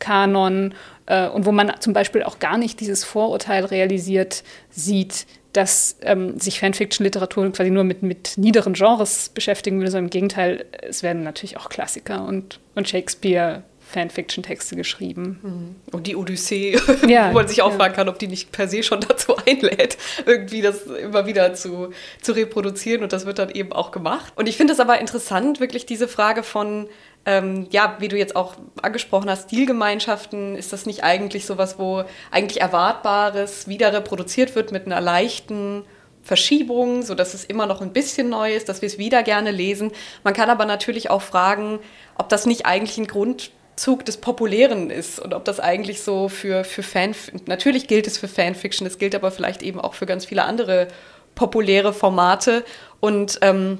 [0.00, 0.74] Nicht-Kanon
[1.06, 6.38] äh, und wo man zum Beispiel auch gar nicht dieses Vorurteil realisiert sieht, dass ähm,
[6.38, 11.24] sich Fanfiction-Literatur quasi nur mit, mit niederen Genres beschäftigen würde, sondern im Gegenteil, es werden
[11.24, 15.40] natürlich auch Klassiker und, und Shakespeare Fanfiction-Texte geschrieben.
[15.42, 15.76] Mhm.
[15.92, 17.76] Und die Odyssee, ja, wo man sich auch ja.
[17.76, 21.90] fragen kann, ob die nicht per se schon dazu einlädt, irgendwie das immer wieder zu,
[22.22, 23.02] zu reproduzieren.
[23.02, 24.32] Und das wird dann eben auch gemacht.
[24.36, 26.88] Und ich finde es aber interessant, wirklich diese Frage von,
[27.26, 32.04] ähm, ja, wie du jetzt auch angesprochen hast, Stilgemeinschaften, ist das nicht eigentlich sowas, wo
[32.30, 35.84] eigentlich Erwartbares wieder reproduziert wird mit einer leichten
[36.22, 39.90] Verschiebung, sodass es immer noch ein bisschen neu ist, dass wir es wieder gerne lesen.
[40.22, 41.78] Man kann aber natürlich auch fragen,
[42.16, 46.64] ob das nicht eigentlich ein Grundzug des Populären ist und ob das eigentlich so für,
[46.64, 47.14] für Fan,
[47.46, 50.88] natürlich gilt es für Fanfiction, es gilt aber vielleicht eben auch für ganz viele andere
[51.34, 52.64] populäre Formate
[53.00, 53.78] und ähm,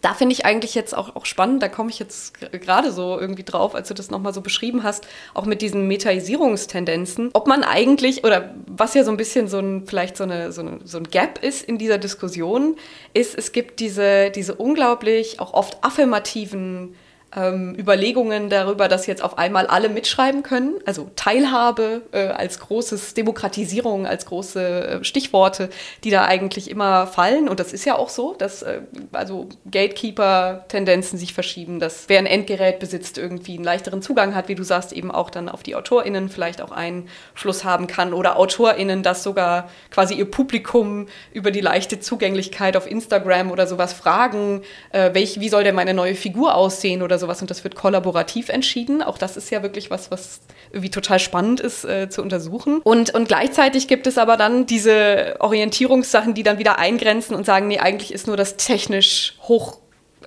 [0.00, 3.42] da finde ich eigentlich jetzt auch, auch spannend, da komme ich jetzt gerade so irgendwie
[3.42, 8.24] drauf, als du das nochmal so beschrieben hast, auch mit diesen Metaisierungstendenzen, ob man eigentlich,
[8.24, 11.04] oder was ja so ein bisschen so ein, vielleicht so, eine, so, eine, so ein
[11.04, 12.76] Gap ist in dieser Diskussion,
[13.14, 16.94] ist, es gibt diese, diese unglaublich auch oft affirmativen
[17.36, 20.76] ähm, Überlegungen darüber, dass jetzt auf einmal alle mitschreiben können.
[20.86, 25.68] Also Teilhabe äh, als großes Demokratisierung, als große äh, Stichworte,
[26.04, 27.48] die da eigentlich immer fallen.
[27.48, 28.80] Und das ist ja auch so, dass äh,
[29.12, 34.54] also Gatekeeper-Tendenzen sich verschieben, dass wer ein Endgerät besitzt, irgendwie einen leichteren Zugang hat, wie
[34.54, 39.02] du sagst, eben auch dann auf die AutorInnen vielleicht auch Einfluss haben kann oder AutorInnen,
[39.02, 44.62] dass sogar quasi ihr Publikum über die leichte Zugänglichkeit auf Instagram oder sowas fragen,
[44.92, 47.74] äh, welch, wie soll denn meine neue Figur aussehen oder oder sowas und das wird
[47.74, 49.02] kollaborativ entschieden.
[49.02, 52.80] Auch das ist ja wirklich was, was irgendwie total spannend ist äh, zu untersuchen.
[52.82, 57.68] Und, und gleichzeitig gibt es aber dann diese Orientierungssachen, die dann wieder eingrenzen und sagen,
[57.68, 59.78] nee, eigentlich ist nur das technisch hoch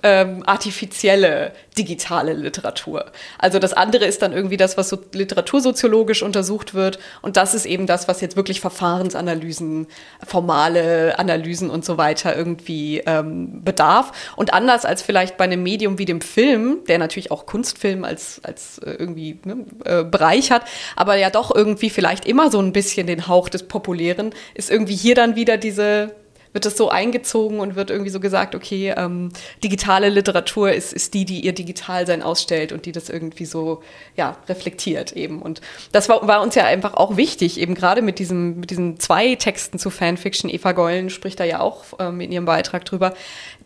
[0.02, 3.12] ähm, artifizielle digitale Literatur.
[3.38, 7.64] Also das andere ist dann irgendwie das, was so literatursoziologisch untersucht wird und das ist
[7.64, 9.86] eben das, was jetzt wirklich Verfahrensanalysen,
[10.26, 14.12] formale Analysen und so weiter irgendwie ähm, bedarf.
[14.36, 18.40] Und anders als vielleicht bei einem Medium wie dem Film, der natürlich auch Kunstfilm als,
[18.42, 20.64] als äh, irgendwie ne, äh, Bereich hat,
[20.96, 24.96] aber ja doch irgendwie vielleicht immer so ein bisschen den Hauch des Populären, ist irgendwie
[24.96, 26.14] hier dann wieder diese
[26.52, 29.30] wird das so eingezogen und wird irgendwie so gesagt, okay, ähm,
[29.62, 33.82] digitale Literatur ist, ist die, die ihr Digitalsein ausstellt und die das irgendwie so
[34.16, 35.40] ja, reflektiert eben.
[35.40, 35.60] Und
[35.92, 39.34] das war, war uns ja einfach auch wichtig, eben gerade mit, diesem, mit diesen zwei
[39.34, 40.50] Texten zu Fanfiction.
[40.50, 43.14] Eva Geulen spricht da ja auch ähm, in ihrem Beitrag drüber,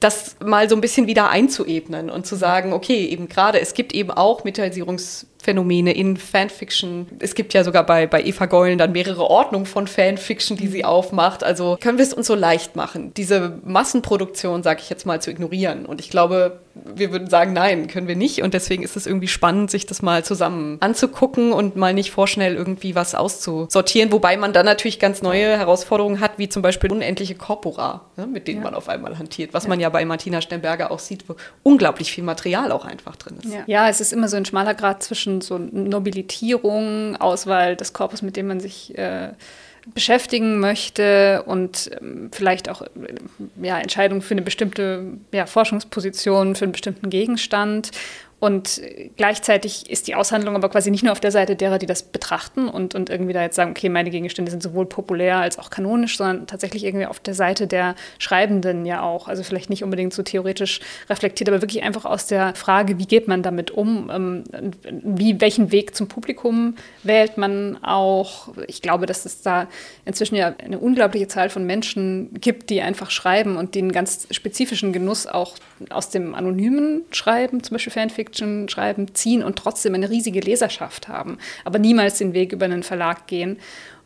[0.00, 3.94] das mal so ein bisschen wieder einzuebnen und zu sagen, okay, eben gerade, es gibt
[3.94, 7.06] eben auch Medialisierungsphänomene in Fanfiction.
[7.18, 10.84] Es gibt ja sogar bei, bei Eva Geulen dann mehrere Ordnungen von Fanfiction, die sie
[10.84, 11.44] aufmacht.
[11.44, 15.20] Also können wir es uns so leicht leicht machen, diese Massenproduktion, sage ich jetzt mal,
[15.20, 15.86] zu ignorieren.
[15.86, 18.42] Und ich glaube, wir würden sagen, nein, können wir nicht.
[18.42, 22.54] Und deswegen ist es irgendwie spannend, sich das mal zusammen anzugucken und mal nicht vorschnell
[22.54, 24.12] irgendwie was auszusortieren.
[24.12, 28.48] Wobei man dann natürlich ganz neue Herausforderungen hat, wie zum Beispiel unendliche Corpora, ne, mit
[28.48, 28.64] denen ja.
[28.64, 29.54] man auf einmal hantiert.
[29.54, 29.68] Was ja.
[29.70, 33.52] man ja bei Martina Sternberger auch sieht, wo unglaublich viel Material auch einfach drin ist.
[33.52, 33.62] Ja.
[33.66, 38.36] ja, es ist immer so ein schmaler Grad zwischen so Nobilitierung, Auswahl des Korpus, mit
[38.36, 39.30] dem man sich äh,
[39.94, 42.82] beschäftigen möchte und ähm, vielleicht auch
[43.62, 47.90] ja, Entscheidungen für eine bestimmte ja, Forschungsposition, für einen bestimmten Gegenstand
[48.46, 48.80] und
[49.16, 52.68] gleichzeitig ist die Aushandlung aber quasi nicht nur auf der Seite derer, die das betrachten
[52.68, 56.16] und, und irgendwie da jetzt sagen, okay, meine Gegenstände sind sowohl populär als auch kanonisch,
[56.16, 59.26] sondern tatsächlich irgendwie auf der Seite der Schreibenden ja auch.
[59.26, 60.78] Also vielleicht nicht unbedingt so theoretisch
[61.10, 64.12] reflektiert, aber wirklich einfach aus der Frage, wie geht man damit um?
[64.14, 64.44] Ähm,
[64.92, 68.50] wie, welchen Weg zum Publikum wählt man auch?
[68.68, 69.66] Ich glaube, dass es da
[70.04, 74.92] inzwischen ja eine unglaubliche Zahl von Menschen gibt, die einfach schreiben und einen ganz spezifischen
[74.92, 75.56] Genuss auch
[75.90, 81.08] aus dem anonymen Schreiben, zum Beispiel Fanfiction, Fiction schreiben, ziehen und trotzdem eine riesige Leserschaft
[81.08, 83.58] haben, aber niemals den Weg über einen Verlag gehen.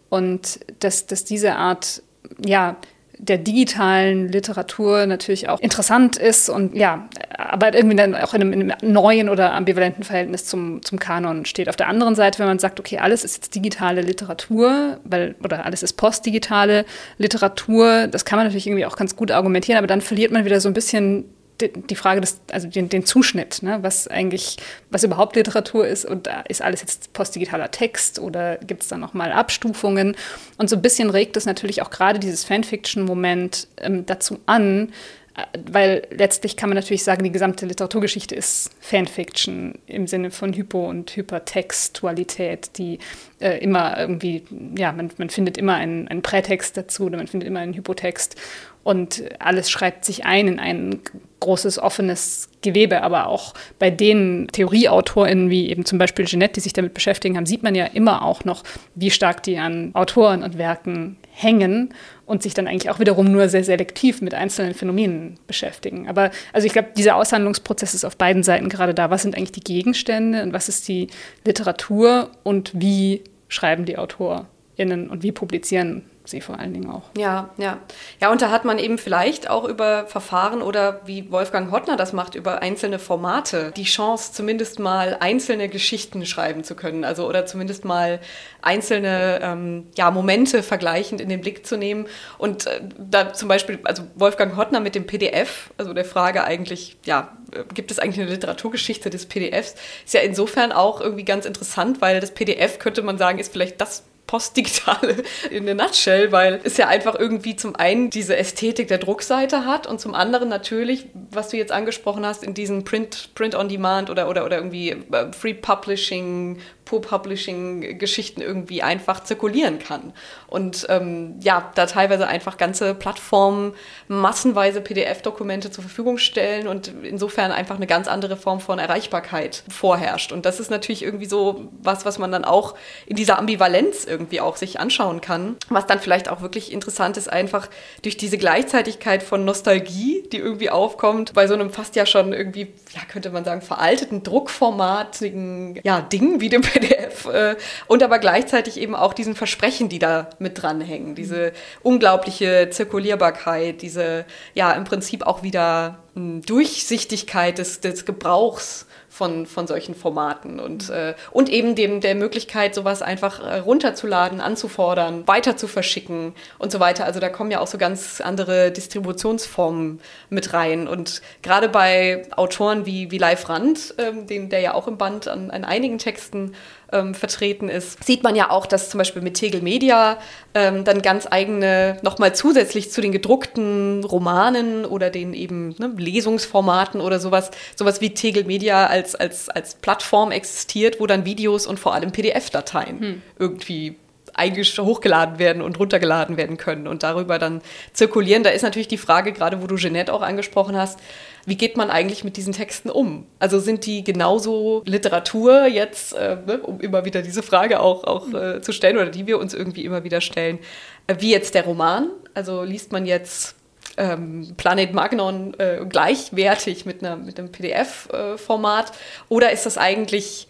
[0.09, 2.03] Und dass, dass diese Art,
[2.45, 2.77] ja,
[3.19, 8.53] der digitalen Literatur natürlich auch interessant ist und ja, aber irgendwie dann auch in einem,
[8.55, 11.69] in einem, neuen oder ambivalenten Verhältnis zum, zum Kanon steht.
[11.69, 15.66] Auf der anderen Seite, wenn man sagt, okay, alles ist jetzt digitale Literatur, weil, oder
[15.66, 16.87] alles ist postdigitale
[17.19, 20.61] Literatur, das kann man natürlich irgendwie auch ganz gut argumentieren, aber dann verliert man wieder
[20.61, 21.27] so ein bisschen
[21.68, 24.57] die Frage des, also den, den Zuschnitt, ne, was eigentlich,
[24.90, 28.96] was überhaupt Literatur ist und da ist alles jetzt postdigitaler Text oder gibt es da
[28.96, 30.16] nochmal Abstufungen?
[30.59, 34.92] Und so ein bisschen regt es natürlich auch gerade dieses Fanfiction-Moment ähm, dazu an,
[35.37, 40.53] äh, weil letztlich kann man natürlich sagen, die gesamte Literaturgeschichte ist Fanfiction im Sinne von
[40.53, 42.99] Hypo- und Hypertextualität, die
[43.40, 44.44] äh, immer irgendwie,
[44.77, 48.37] ja, man, man findet immer einen, einen Prätext dazu oder man findet immer einen Hypotext
[48.83, 51.01] und alles schreibt sich ein in ein
[51.40, 53.03] großes offenes Gewebe.
[53.03, 57.47] Aber auch bei den TheorieautorInnen wie eben zum Beispiel Jeanette, die sich damit beschäftigen haben,
[57.47, 58.62] sieht man ja immer auch noch,
[58.95, 61.95] wie stark die an Autoren und Werken hängen
[62.27, 66.09] und sich dann eigentlich auch wiederum nur sehr selektiv mit einzelnen Phänomenen beschäftigen.
[66.09, 69.11] Aber also ich glaube, dieser Aushandlungsprozess ist auf beiden Seiten gerade da.
[69.11, 71.09] Was sind eigentlich die Gegenstände und was ist die
[71.45, 77.03] Literatur und wie schreiben die AutorInnen und wie publizieren sie vor allen Dingen auch.
[77.16, 77.79] Ja, ja.
[78.21, 82.12] Ja, und da hat man eben vielleicht auch über Verfahren oder wie Wolfgang Hottner das
[82.12, 87.05] macht, über einzelne Formate die Chance, zumindest mal einzelne Geschichten schreiben zu können.
[87.05, 88.21] Also oder zumindest mal
[88.62, 92.07] einzelne ähm, ja, Momente vergleichend in den Blick zu nehmen.
[92.38, 96.97] Und äh, da zum Beispiel, also Wolfgang Hottner mit dem PDF, also der Frage eigentlich,
[97.05, 101.47] ja, äh, gibt es eigentlich eine Literaturgeschichte des PDFs, ist ja insofern auch irgendwie ganz
[101.47, 106.61] interessant, weil das PDF könnte man sagen, ist vielleicht das Postdigitale in der Nutshell, weil
[106.62, 111.07] es ja einfach irgendwie zum einen diese Ästhetik der Druckseite hat und zum anderen natürlich,
[111.33, 114.90] was du jetzt angesprochen hast, in diesen Print, Print on Demand oder, oder, oder irgendwie
[114.90, 120.12] äh, Free Publishing Pur-Publishing-Geschichten irgendwie einfach zirkulieren kann.
[120.48, 123.74] Und ähm, ja, da teilweise einfach ganze Plattformen
[124.09, 130.33] massenweise PDF-Dokumente zur Verfügung stellen und insofern einfach eine ganz andere Form von Erreichbarkeit vorherrscht.
[130.33, 132.74] Und das ist natürlich irgendwie so was, was man dann auch
[133.07, 135.57] in dieser Ambivalenz irgendwie auch sich anschauen kann.
[135.68, 137.68] Was dann vielleicht auch wirklich interessant ist, einfach
[138.03, 142.72] durch diese Gleichzeitigkeit von Nostalgie, die irgendwie aufkommt, bei so einem fast ja schon irgendwie,
[142.92, 148.19] ja, könnte man sagen, veralteten, druckformatigen ja, Ding wie dem PDF PDF äh, und aber
[148.19, 154.85] gleichzeitig eben auch diesen Versprechen, die da mit dranhängen, diese unglaubliche Zirkulierbarkeit, diese ja im
[154.85, 158.87] Prinzip auch wieder hm, Durchsichtigkeit des, des Gebrauchs
[159.20, 164.40] von, von solchen Formaten und, äh, und eben dem, der Möglichkeit, sowas einfach äh, runterzuladen,
[164.40, 167.04] anzufordern, weiter zu verschicken und so weiter.
[167.04, 170.88] Also da kommen ja auch so ganz andere Distributionsformen mit rein.
[170.88, 175.28] Und gerade bei Autoren wie, wie Leif Rand, ähm, den, der ja auch im Band
[175.28, 176.54] an, an einigen Texten
[176.92, 180.18] ähm, vertreten ist, sieht man ja auch, dass zum Beispiel mit Tegel Media
[180.55, 187.00] ähm, dann ganz eigene, nochmal zusätzlich zu den gedruckten Romanen oder den eben ne, Lesungsformaten
[187.00, 191.79] oder sowas, sowas wie Tegel Media als, als, als Plattform existiert, wo dann Videos und
[191.79, 193.22] vor allem PDF-Dateien hm.
[193.38, 193.96] irgendwie
[194.38, 197.61] hochgeladen werden und runtergeladen werden können und darüber dann
[197.92, 198.42] zirkulieren.
[198.42, 200.98] Da ist natürlich die Frage, gerade wo du Jeanette auch angesprochen hast,
[201.46, 203.26] wie geht man eigentlich mit diesen Texten um?
[203.38, 208.33] Also sind die genauso Literatur jetzt, äh, ne, um immer wieder diese Frage auch, auch
[208.33, 210.59] äh, zu stellen oder die wir uns irgendwie immer wieder stellen,
[211.07, 212.11] äh, wie jetzt der Roman?
[212.35, 213.57] Also liest man jetzt
[213.96, 218.92] ähm, Planet Magnon äh, gleichwertig mit, einer, mit einem PDF-Format
[219.29, 220.48] oder ist das eigentlich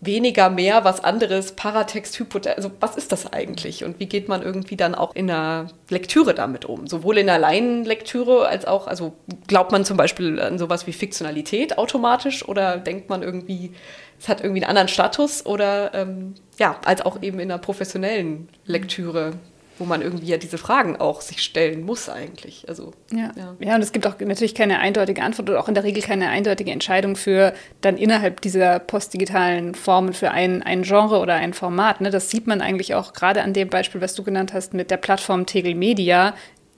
[0.00, 4.42] weniger mehr, was anderes, Paratext, Hypotext, also was ist das eigentlich und wie geht man
[4.42, 6.86] irgendwie dann auch in der Lektüre damit um?
[6.86, 9.14] Sowohl in der Laienlektüre als auch, also
[9.48, 13.72] glaubt man zum Beispiel an sowas wie Fiktionalität automatisch oder denkt man irgendwie,
[14.20, 18.48] es hat irgendwie einen anderen Status oder ähm, ja, als auch eben in der professionellen
[18.66, 19.32] Lektüre
[19.78, 22.64] wo man irgendwie ja diese Fragen auch sich stellen muss eigentlich.
[22.68, 23.30] Also, ja.
[23.36, 23.56] ja.
[23.60, 23.74] Ja.
[23.74, 26.70] und es gibt auch natürlich keine eindeutige Antwort oder auch in der Regel keine eindeutige
[26.70, 32.00] Entscheidung für dann innerhalb dieser postdigitalen Formen für ein, ein Genre oder ein Format.
[32.00, 32.10] Ne?
[32.10, 34.96] Das sieht man eigentlich auch gerade an dem Beispiel, was du genannt hast mit der
[34.96, 36.34] Plattform Tegel Media,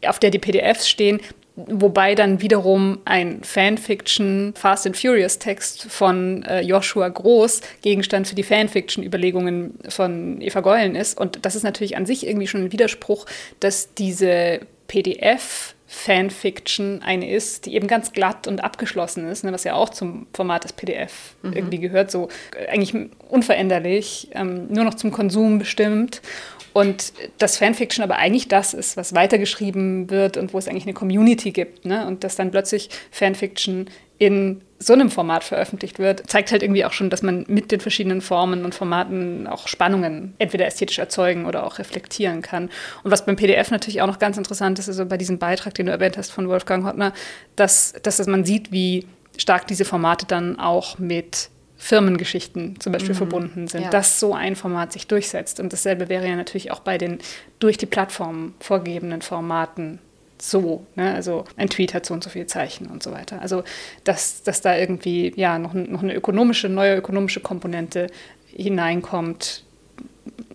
[0.06, 1.20] auf der die PDFs stehen,
[1.68, 8.35] Wobei dann wiederum ein Fanfiction Fast and Furious Text von äh, Joshua Groß Gegenstand für
[8.35, 11.18] die Fanfiction-Überlegungen von Eva Geulen ist.
[11.18, 13.27] Und das ist natürlich an sich irgendwie schon ein Widerspruch,
[13.61, 19.64] dass diese PDF Fanfiction eine ist, die eben ganz glatt und abgeschlossen ist, ne, was
[19.64, 21.53] ja auch zum Format des PDF mhm.
[21.53, 22.94] irgendwie gehört, so äh, eigentlich
[23.29, 26.23] unveränderlich, ähm, nur noch zum Konsum bestimmt.
[26.72, 30.94] Und das Fanfiction aber eigentlich das ist, was weitergeschrieben wird und wo es eigentlich eine
[30.94, 31.85] Community gibt.
[31.85, 32.06] Ne?
[32.06, 36.92] Und dass dann plötzlich Fanfiction in so einem Format veröffentlicht wird, zeigt halt irgendwie auch
[36.92, 41.66] schon, dass man mit den verschiedenen Formen und Formaten auch Spannungen entweder ästhetisch erzeugen oder
[41.66, 42.70] auch reflektieren kann.
[43.02, 45.87] Und was beim PDF natürlich auch noch ganz interessant ist, also bei diesem Beitrag, den
[45.87, 47.12] du erwähnt hast von Wolfgang Hottner,
[47.56, 49.06] dass, dass man sieht, wie
[49.37, 51.50] stark diese Formate dann auch mit
[51.82, 53.18] Firmengeschichten zum Beispiel mhm.
[53.18, 53.90] verbunden sind, ja.
[53.90, 55.60] dass so ein Format sich durchsetzt.
[55.60, 57.18] Und dasselbe wäre ja natürlich auch bei den
[57.58, 59.98] durch die Plattform vorgegebenen Formaten
[60.38, 60.86] so.
[60.94, 61.14] Ne?
[61.14, 63.40] Also ein Tweet hat so und so viele Zeichen und so weiter.
[63.40, 63.64] Also
[64.04, 68.08] dass, dass da irgendwie ja noch, noch eine ökonomische, neue ökonomische Komponente
[68.46, 69.64] hineinkommt,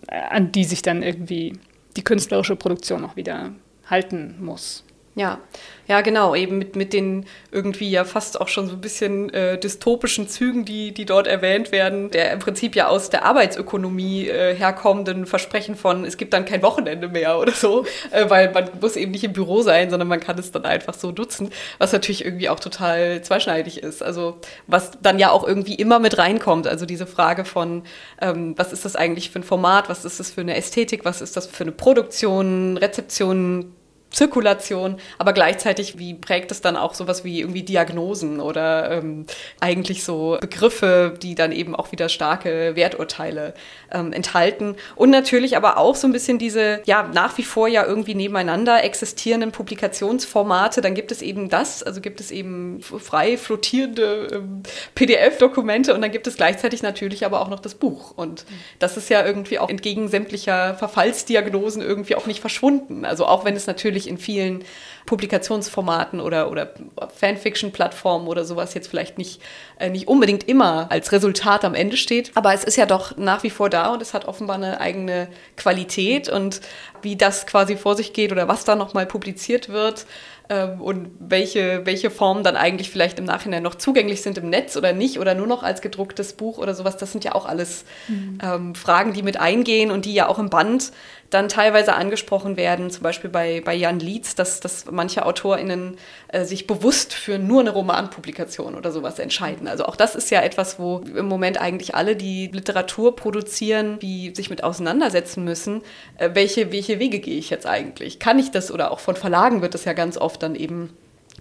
[0.06, 1.54] an die sich dann irgendwie
[1.96, 3.50] die künstlerische Produktion auch wieder
[3.90, 4.84] halten muss.
[5.16, 5.40] Ja,
[5.88, 9.58] ja, genau, eben mit, mit den irgendwie ja fast auch schon so ein bisschen äh,
[9.58, 14.54] dystopischen Zügen, die, die dort erwähnt werden, der im Prinzip ja aus der Arbeitsökonomie äh,
[14.54, 18.96] herkommenden Versprechen von, es gibt dann kein Wochenende mehr oder so, äh, weil man muss
[18.96, 21.48] eben nicht im Büro sein, sondern man kann es dann einfach so nutzen,
[21.78, 24.02] was natürlich irgendwie auch total zweischneidig ist.
[24.02, 27.84] Also was dann ja auch irgendwie immer mit reinkommt, also diese Frage von,
[28.20, 31.22] ähm, was ist das eigentlich für ein Format, was ist das für eine Ästhetik, was
[31.22, 33.72] ist das für eine Produktion, Rezeption,
[34.16, 39.26] Zirkulation, aber gleichzeitig, wie prägt es dann auch sowas wie irgendwie Diagnosen oder ähm,
[39.60, 43.52] eigentlich so Begriffe, die dann eben auch wieder starke Werturteile
[43.92, 44.76] ähm, enthalten.
[44.94, 48.82] Und natürlich aber auch so ein bisschen diese, ja, nach wie vor ja irgendwie nebeneinander
[48.84, 50.80] existierenden Publikationsformate.
[50.80, 54.62] Dann gibt es eben das, also gibt es eben frei flottierende ähm,
[54.94, 58.12] PDF-Dokumente und dann gibt es gleichzeitig natürlich aber auch noch das Buch.
[58.16, 58.46] Und
[58.78, 63.04] das ist ja irgendwie auch entgegen sämtlicher Verfallsdiagnosen irgendwie auch nicht verschwunden.
[63.04, 64.64] Also auch wenn es natürlich in vielen
[65.06, 66.74] Publikationsformaten oder, oder
[67.16, 69.40] Fanfiction-Plattformen oder sowas jetzt vielleicht nicht,
[69.78, 72.32] äh, nicht unbedingt immer als Resultat am Ende steht.
[72.34, 75.28] Aber es ist ja doch nach wie vor da und es hat offenbar eine eigene
[75.56, 76.60] Qualität und
[77.02, 80.06] wie das quasi vor sich geht oder was da nochmal publiziert wird,
[80.48, 84.76] ähm, und welche, welche Formen dann eigentlich vielleicht im Nachhinein noch zugänglich sind im Netz
[84.76, 86.96] oder nicht oder nur noch als gedrucktes Buch oder sowas.
[86.96, 88.38] Das sind ja auch alles mhm.
[88.42, 90.92] ähm, Fragen, die mit eingehen und die ja auch im Band
[91.30, 95.96] dann teilweise angesprochen werden, zum Beispiel bei, bei Jan Lietz, dass, dass manche AutorInnen
[96.28, 99.68] äh, sich bewusst für nur eine Romanpublikation oder sowas entscheiden.
[99.68, 104.34] Also auch das ist ja etwas, wo im Moment eigentlich alle, die Literatur produzieren, die
[104.34, 105.82] sich mit auseinandersetzen müssen,
[106.18, 108.18] äh, welche, welche Wege gehe ich jetzt eigentlich?
[108.18, 110.96] Kann ich das oder auch von Verlagen wird das ja ganz oft dann eben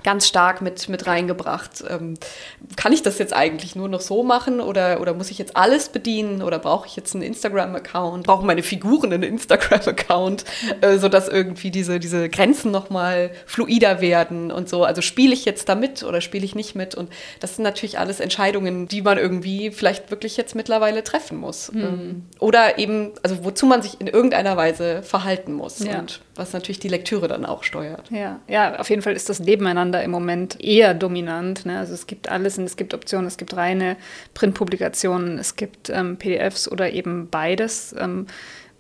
[0.06, 1.84] ganz stark mit, mit reingebracht.
[1.90, 2.14] Ähm,
[2.76, 5.90] kann ich das jetzt eigentlich nur noch so machen oder, oder muss ich jetzt alles
[5.90, 8.26] bedienen oder brauche ich jetzt einen Instagram-Account?
[8.26, 10.46] Brauchen meine Figuren einen Instagram-Account,
[10.82, 14.84] äh, sodass irgendwie diese, diese Grenzen nochmal fluider werden und so.
[14.84, 16.94] Also spiele ich jetzt da mit oder spiele ich nicht mit?
[16.94, 21.72] Und das sind natürlich alles Entscheidungen, die man irgendwie vielleicht wirklich jetzt mittlerweile treffen muss.
[21.72, 22.26] Mhm.
[22.40, 26.00] oder eben, also wozu man sich in irgendeiner Weise verhalten muss ja.
[26.00, 28.12] und was natürlich die Lektüre dann auch steuert.
[28.12, 31.66] Ja, ja auf jeden Fall ist das Nebeneinander im Moment eher dominant.
[31.66, 31.80] Ne?
[31.80, 33.96] Also es gibt alles und es gibt Optionen, es gibt reine
[34.34, 37.96] Printpublikationen, es gibt ähm, PDFs oder eben beides.
[37.98, 38.28] Ähm,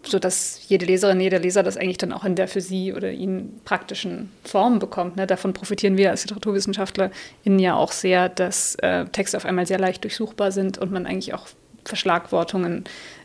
[0.07, 3.59] sodass jede Leserin, jeder Leser das eigentlich dann auch in der für sie oder ihn
[3.65, 5.15] praktischen Form bekommt.
[5.15, 5.25] Ne?
[5.25, 10.03] Davon profitieren wir als LiteraturwissenschaftlerInnen ja auch sehr, dass äh, Texte auf einmal sehr leicht
[10.03, 11.47] durchsuchbar sind und man eigentlich auch
[11.85, 12.83] Verschlagwortungen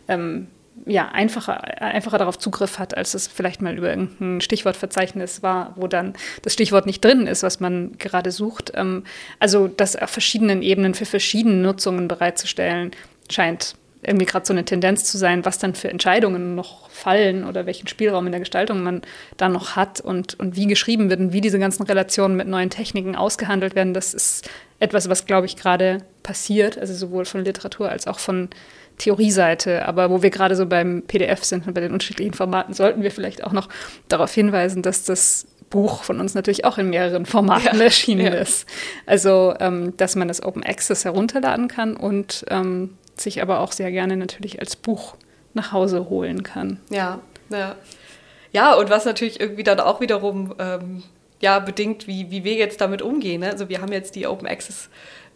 [0.08, 0.48] ähm,
[0.86, 5.86] ja, einfacher, einfacher darauf Zugriff hat, als es vielleicht mal über irgendein Stichwortverzeichnis war, wo
[5.86, 8.72] dann das Stichwort nicht drin ist, was man gerade sucht.
[8.74, 9.04] Ähm,
[9.38, 12.92] also das auf verschiedenen Ebenen für verschiedene Nutzungen bereitzustellen,
[13.30, 17.66] scheint irgendwie gerade so eine Tendenz zu sein, was dann für Entscheidungen noch fallen oder
[17.66, 19.02] welchen Spielraum in der Gestaltung man
[19.36, 22.70] da noch hat und, und wie geschrieben wird und wie diese ganzen Relationen mit neuen
[22.70, 23.92] Techniken ausgehandelt werden.
[23.92, 28.48] Das ist etwas, was, glaube ich, gerade passiert, also sowohl von Literatur als auch von
[29.00, 29.86] Theorieseite.
[29.86, 33.10] Aber wo wir gerade so beim PDF sind und bei den unterschiedlichen Formaten, sollten wir
[33.10, 33.68] vielleicht auch noch
[34.08, 38.40] darauf hinweisen, dass das Buch von uns natürlich auch in mehreren Formaten ja, erschienen ja.
[38.40, 38.66] ist.
[39.06, 43.90] Also, ähm, dass man das Open Access herunterladen kann und ähm, sich aber auch sehr
[43.90, 45.14] gerne natürlich als Buch
[45.54, 46.80] nach Hause holen kann.
[46.90, 47.20] Ja,
[47.50, 47.76] ja.
[48.52, 51.04] Ja, und was natürlich irgendwie dann auch wiederum ähm,
[51.40, 53.40] ja, bedingt, wie, wie wir jetzt damit umgehen.
[53.40, 53.50] Ne?
[53.50, 54.90] Also wir haben jetzt die Open Access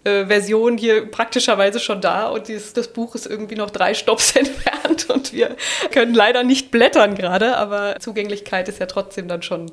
[0.05, 4.37] äh, Version hier praktischerweise schon da und dieses, das Buch ist irgendwie noch drei Stops
[4.37, 5.57] entfernt und wir
[5.91, 9.71] können leider nicht blättern gerade, aber Zugänglichkeit ist ja trotzdem dann schon,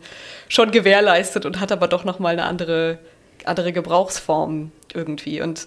[0.47, 2.99] schon gewährleistet und hat aber doch nochmal eine andere,
[3.45, 5.41] andere Gebrauchsform irgendwie.
[5.41, 5.65] Und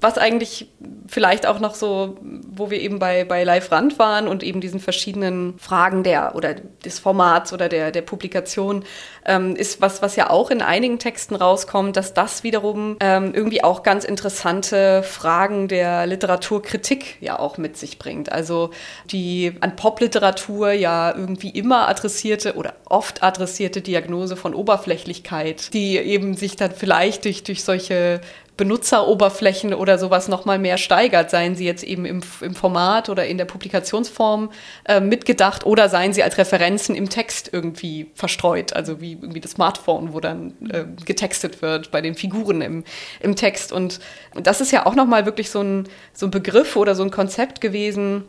[0.00, 0.68] was eigentlich
[1.08, 4.78] vielleicht auch noch so, wo wir eben bei, bei Live Rand waren und eben diesen
[4.78, 8.84] verschiedenen Fragen der oder des Formats oder der, der Publikation,
[9.24, 13.64] ähm, ist was, was ja auch in einigen Texten rauskommt, dass das wiederum ähm, irgendwie
[13.64, 18.30] auch ganz interessante Fragen der Literaturkritik ja auch mit sich bringt.
[18.30, 18.70] Also
[19.10, 26.34] die an Popliteratur ja irgendwie immer adressierte oder oft adressierte Diagnose von Oberflächlichkeit, die eben
[26.34, 28.20] sich dann vielleicht durch, durch solche
[28.58, 33.38] Benutzeroberflächen oder sowas nochmal mehr steigert, seien sie jetzt eben im, im Format oder in
[33.38, 34.50] der Publikationsform
[34.84, 39.52] äh, mitgedacht oder seien sie als Referenzen im Text irgendwie verstreut, also wie irgendwie das
[39.52, 42.84] Smartphone, wo dann äh, getextet wird bei den Figuren im,
[43.20, 43.72] im Text.
[43.72, 44.00] Und
[44.34, 47.60] das ist ja auch nochmal wirklich so ein, so ein Begriff oder so ein Konzept
[47.62, 48.24] gewesen,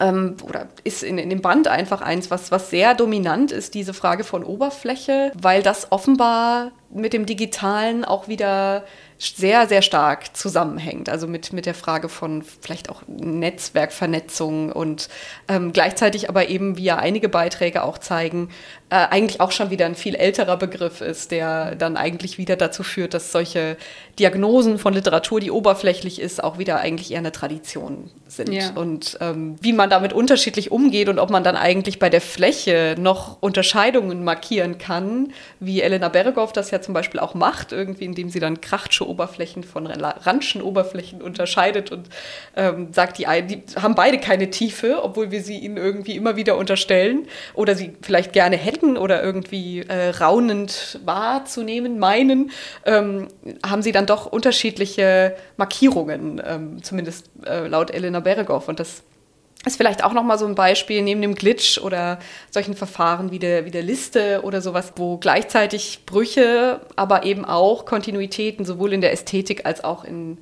[0.00, 3.94] ähm, oder ist in, in dem Band einfach eins, was, was sehr dominant ist, diese
[3.94, 8.84] Frage von Oberfläche, weil das offenbar mit dem Digitalen auch wieder
[9.24, 11.08] sehr, sehr stark zusammenhängt.
[11.08, 15.08] Also mit, mit der Frage von vielleicht auch Netzwerkvernetzung und
[15.48, 18.50] ähm, gleichzeitig aber eben, wie ja einige Beiträge auch zeigen,
[18.90, 22.82] äh, eigentlich auch schon wieder ein viel älterer Begriff ist, der dann eigentlich wieder dazu
[22.82, 23.76] führt, dass solche
[24.18, 28.52] Diagnosen von Literatur, die oberflächlich ist, auch wieder eigentlich eher eine Tradition sind.
[28.52, 28.70] Ja.
[28.74, 32.94] Und ähm, wie man damit unterschiedlich umgeht und ob man dann eigentlich bei der Fläche
[32.98, 38.28] noch Unterscheidungen markieren kann, wie Elena Bergow das ja zum Beispiel auch macht, irgendwie, indem
[38.28, 42.08] sie dann krachtsche Oberflächen von Ranschen Oberflächen unterscheidet und
[42.56, 46.56] ähm, sagt, die, die haben beide keine Tiefe, obwohl wir sie ihnen irgendwie immer wieder
[46.56, 52.50] unterstellen oder sie vielleicht gerne hätten oder irgendwie äh, raunend wahrzunehmen meinen,
[52.84, 53.28] ähm,
[53.64, 58.66] haben sie dann doch unterschiedliche Markierungen, ähm, zumindest äh, laut Elena Bergow.
[58.68, 59.04] Und das
[59.66, 62.18] ist vielleicht auch nochmal so ein Beispiel neben dem Glitch oder
[62.50, 67.86] solchen Verfahren wie der, wie der Liste oder sowas, wo gleichzeitig Brüche, aber eben auch
[67.86, 70.38] Kontinuitäten sowohl in der Ästhetik als auch in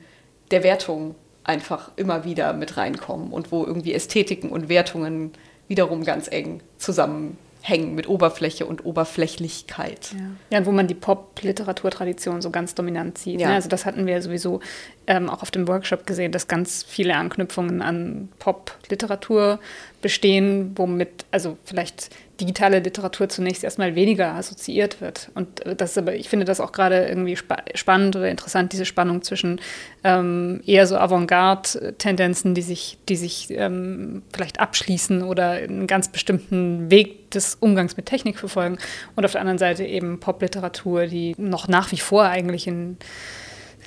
[0.50, 1.14] der Wertung
[1.44, 5.32] einfach immer wieder mit reinkommen und wo irgendwie Ästhetiken und Wertungen
[5.68, 10.10] wiederum ganz eng zusammen hängen mit Oberfläche und Oberflächlichkeit.
[10.12, 13.40] Ja, ja und wo man die Pop-Literaturtradition so ganz dominant sieht.
[13.40, 13.48] Ja.
[13.48, 13.54] Ne?
[13.54, 14.60] Also das hatten wir sowieso
[15.06, 19.60] ähm, auch auf dem Workshop gesehen, dass ganz viele Anknüpfungen an Pop-Literatur
[20.00, 22.10] bestehen, womit also vielleicht
[22.42, 25.30] digitale Literatur zunächst erstmal weniger assoziiert wird.
[25.34, 28.84] Und äh, das aber, ich finde das auch gerade irgendwie spa spannend oder interessant, diese
[28.84, 29.60] Spannung zwischen
[30.02, 36.90] ähm, eher so Avantgarde-Tendenzen, die sich, die sich ähm, vielleicht abschließen oder einen ganz bestimmten
[36.90, 38.78] Weg des Umgangs mit Technik verfolgen
[39.14, 42.96] und auf der anderen Seite eben Popliteratur, die noch nach wie vor eigentlich in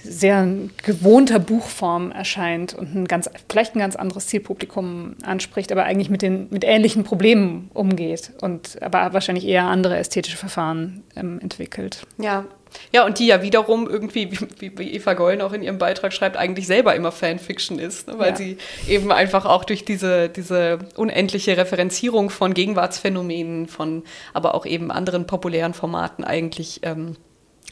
[0.05, 0.47] sehr
[0.83, 6.21] gewohnter Buchform erscheint und ein ganz, vielleicht ein ganz anderes Zielpublikum anspricht, aber eigentlich mit,
[6.21, 12.05] den, mit ähnlichen Problemen umgeht und aber wahrscheinlich eher andere ästhetische Verfahren ähm, entwickelt.
[12.17, 12.45] Ja.
[12.91, 16.35] Ja, und die ja wiederum irgendwie, wie, wie Eva Gollen auch in ihrem Beitrag schreibt,
[16.35, 18.15] eigentlich selber immer Fanfiction ist, ne?
[18.17, 18.35] weil ja.
[18.35, 18.57] sie
[18.89, 24.03] eben einfach auch durch diese, diese unendliche Referenzierung von Gegenwartsphänomenen, von
[24.33, 27.15] aber auch eben anderen populären Formaten eigentlich ähm,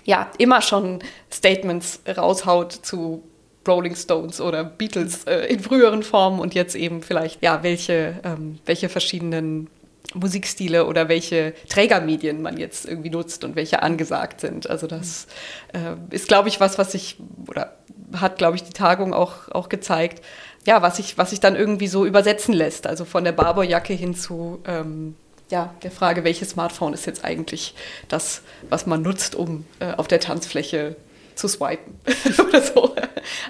[0.05, 0.99] ja, immer schon
[1.31, 3.23] Statements raushaut zu
[3.67, 8.59] Rolling Stones oder Beatles äh, in früheren Formen und jetzt eben vielleicht, ja, welche, ähm,
[8.65, 9.69] welche verschiedenen
[10.13, 14.69] Musikstile oder welche Trägermedien man jetzt irgendwie nutzt und welche angesagt sind.
[14.69, 15.27] Also das
[15.73, 17.17] äh, ist, glaube ich, was, was sich,
[17.47, 17.77] oder
[18.19, 20.23] hat, glaube ich, die Tagung auch, auch gezeigt,
[20.65, 22.87] ja, was sich was sich dann irgendwie so übersetzen lässt.
[22.87, 25.15] Also von der Barberjacke hin zu ähm,
[25.53, 27.75] ja, der Frage, welches Smartphone ist jetzt eigentlich
[28.07, 28.41] das,
[28.71, 30.95] was man nutzt, um äh, auf der Tanzfläche
[31.35, 31.99] zu swipen
[32.47, 32.95] oder so.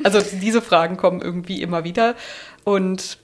[0.04, 2.16] Also diese Fragen kommen irgendwie immer wieder.
[2.66, 3.20] Und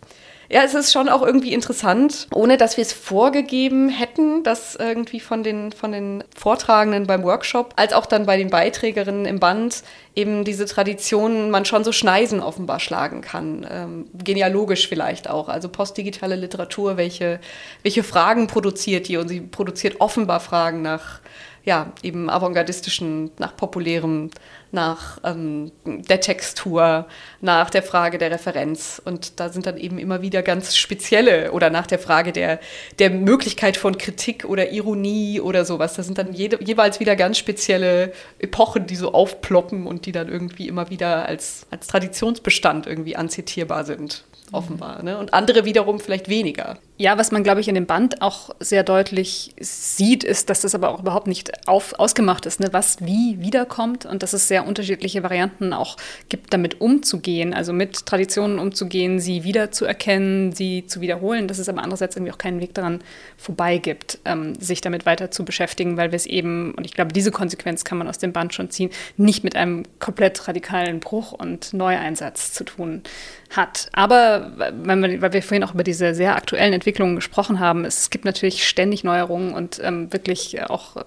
[0.51, 5.19] ja, es ist schon auch irgendwie interessant, ohne dass wir es vorgegeben hätten, dass irgendwie
[5.19, 9.83] von den, von den Vortragenden beim Workshop, als auch dann bei den Beiträgerinnen im Band
[10.15, 13.65] eben diese Traditionen man schon so Schneisen offenbar schlagen kann.
[13.69, 15.49] Ähm, genealogisch vielleicht auch.
[15.49, 17.39] Also postdigitale Literatur, welche,
[17.83, 19.17] welche Fragen produziert die?
[19.17, 21.19] Und sie produziert offenbar Fragen nach
[21.63, 24.31] ja, eben avantgardistischen, nach populärem,
[24.71, 27.07] nach ähm, der Textur,
[27.41, 29.01] nach der Frage der Referenz.
[29.03, 32.59] Und da sind dann eben immer wieder ganz spezielle oder nach der Frage der,
[32.99, 35.95] der Möglichkeit von Kritik oder Ironie oder sowas.
[35.95, 40.29] Da sind dann jede, jeweils wieder ganz spezielle Epochen, die so aufploppen und die dann
[40.29, 45.03] irgendwie immer wieder als, als Traditionsbestand irgendwie anzitierbar sind offenbar.
[45.03, 45.17] Ne?
[45.17, 46.77] Und andere wiederum vielleicht weniger.
[47.01, 50.75] Ja, was man, glaube ich, in dem Band auch sehr deutlich sieht, ist, dass das
[50.75, 52.67] aber auch überhaupt nicht auf, ausgemacht ist, ne?
[52.73, 55.95] was wie wiederkommt und dass es sehr unterschiedliche Varianten auch
[56.27, 61.83] gibt, damit umzugehen, also mit Traditionen umzugehen, sie wiederzuerkennen, sie zu wiederholen, dass es aber
[61.83, 62.99] andererseits irgendwie auch keinen Weg daran
[63.37, 67.13] vorbei gibt, ähm, sich damit weiter zu beschäftigen, weil wir es eben, und ich glaube,
[67.13, 71.31] diese Konsequenz kann man aus dem Band schon ziehen, nicht mit einem komplett radikalen Bruch
[71.31, 73.03] und Neueinsatz zu tun
[73.51, 73.87] hat.
[73.93, 77.85] Aber weil wir vorhin auch über diese sehr aktuellen Entwicklungen Entwicklungen gesprochen haben.
[77.85, 81.03] Es gibt natürlich ständig Neuerungen und ähm, wirklich auch äh,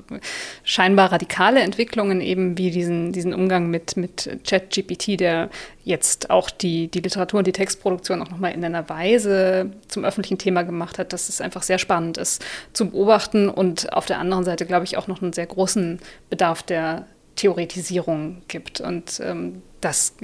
[0.62, 5.50] scheinbar radikale Entwicklungen, eben wie diesen, diesen Umgang mit, mit ChatGPT, der
[5.82, 10.38] jetzt auch die, die Literatur und die Textproduktion auch nochmal in einer Weise zum öffentlichen
[10.38, 14.44] Thema gemacht hat, dass es einfach sehr spannend ist zu beobachten und auf der anderen
[14.44, 15.98] Seite, glaube ich, auch noch einen sehr großen
[16.30, 18.80] Bedarf der Theoretisierung gibt.
[18.80, 20.14] Und ähm, das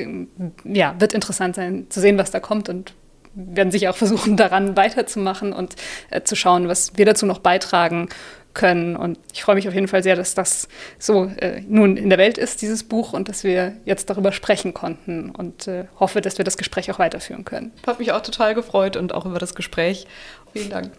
[0.63, 2.95] ja, wird interessant sein zu sehen, was da kommt und
[3.39, 5.77] werden sicher auch versuchen, daran weiterzumachen und
[6.11, 8.09] äh, zu schauen, was wir dazu noch beitragen
[8.55, 8.97] können.
[8.97, 10.69] Und ich freue mich auf jeden Fall sehr, dass das
[10.99, 14.75] so äh, nun in der Welt ist, dieses Buch, und dass wir jetzt darüber sprechen
[14.75, 17.73] konnten und äh, hoffe, dass wir das Gespräch auch weiterführen können.
[17.87, 20.07] Hat mich auch total gefreut und auch über das Gespräch.
[20.53, 20.93] Vielen Dank.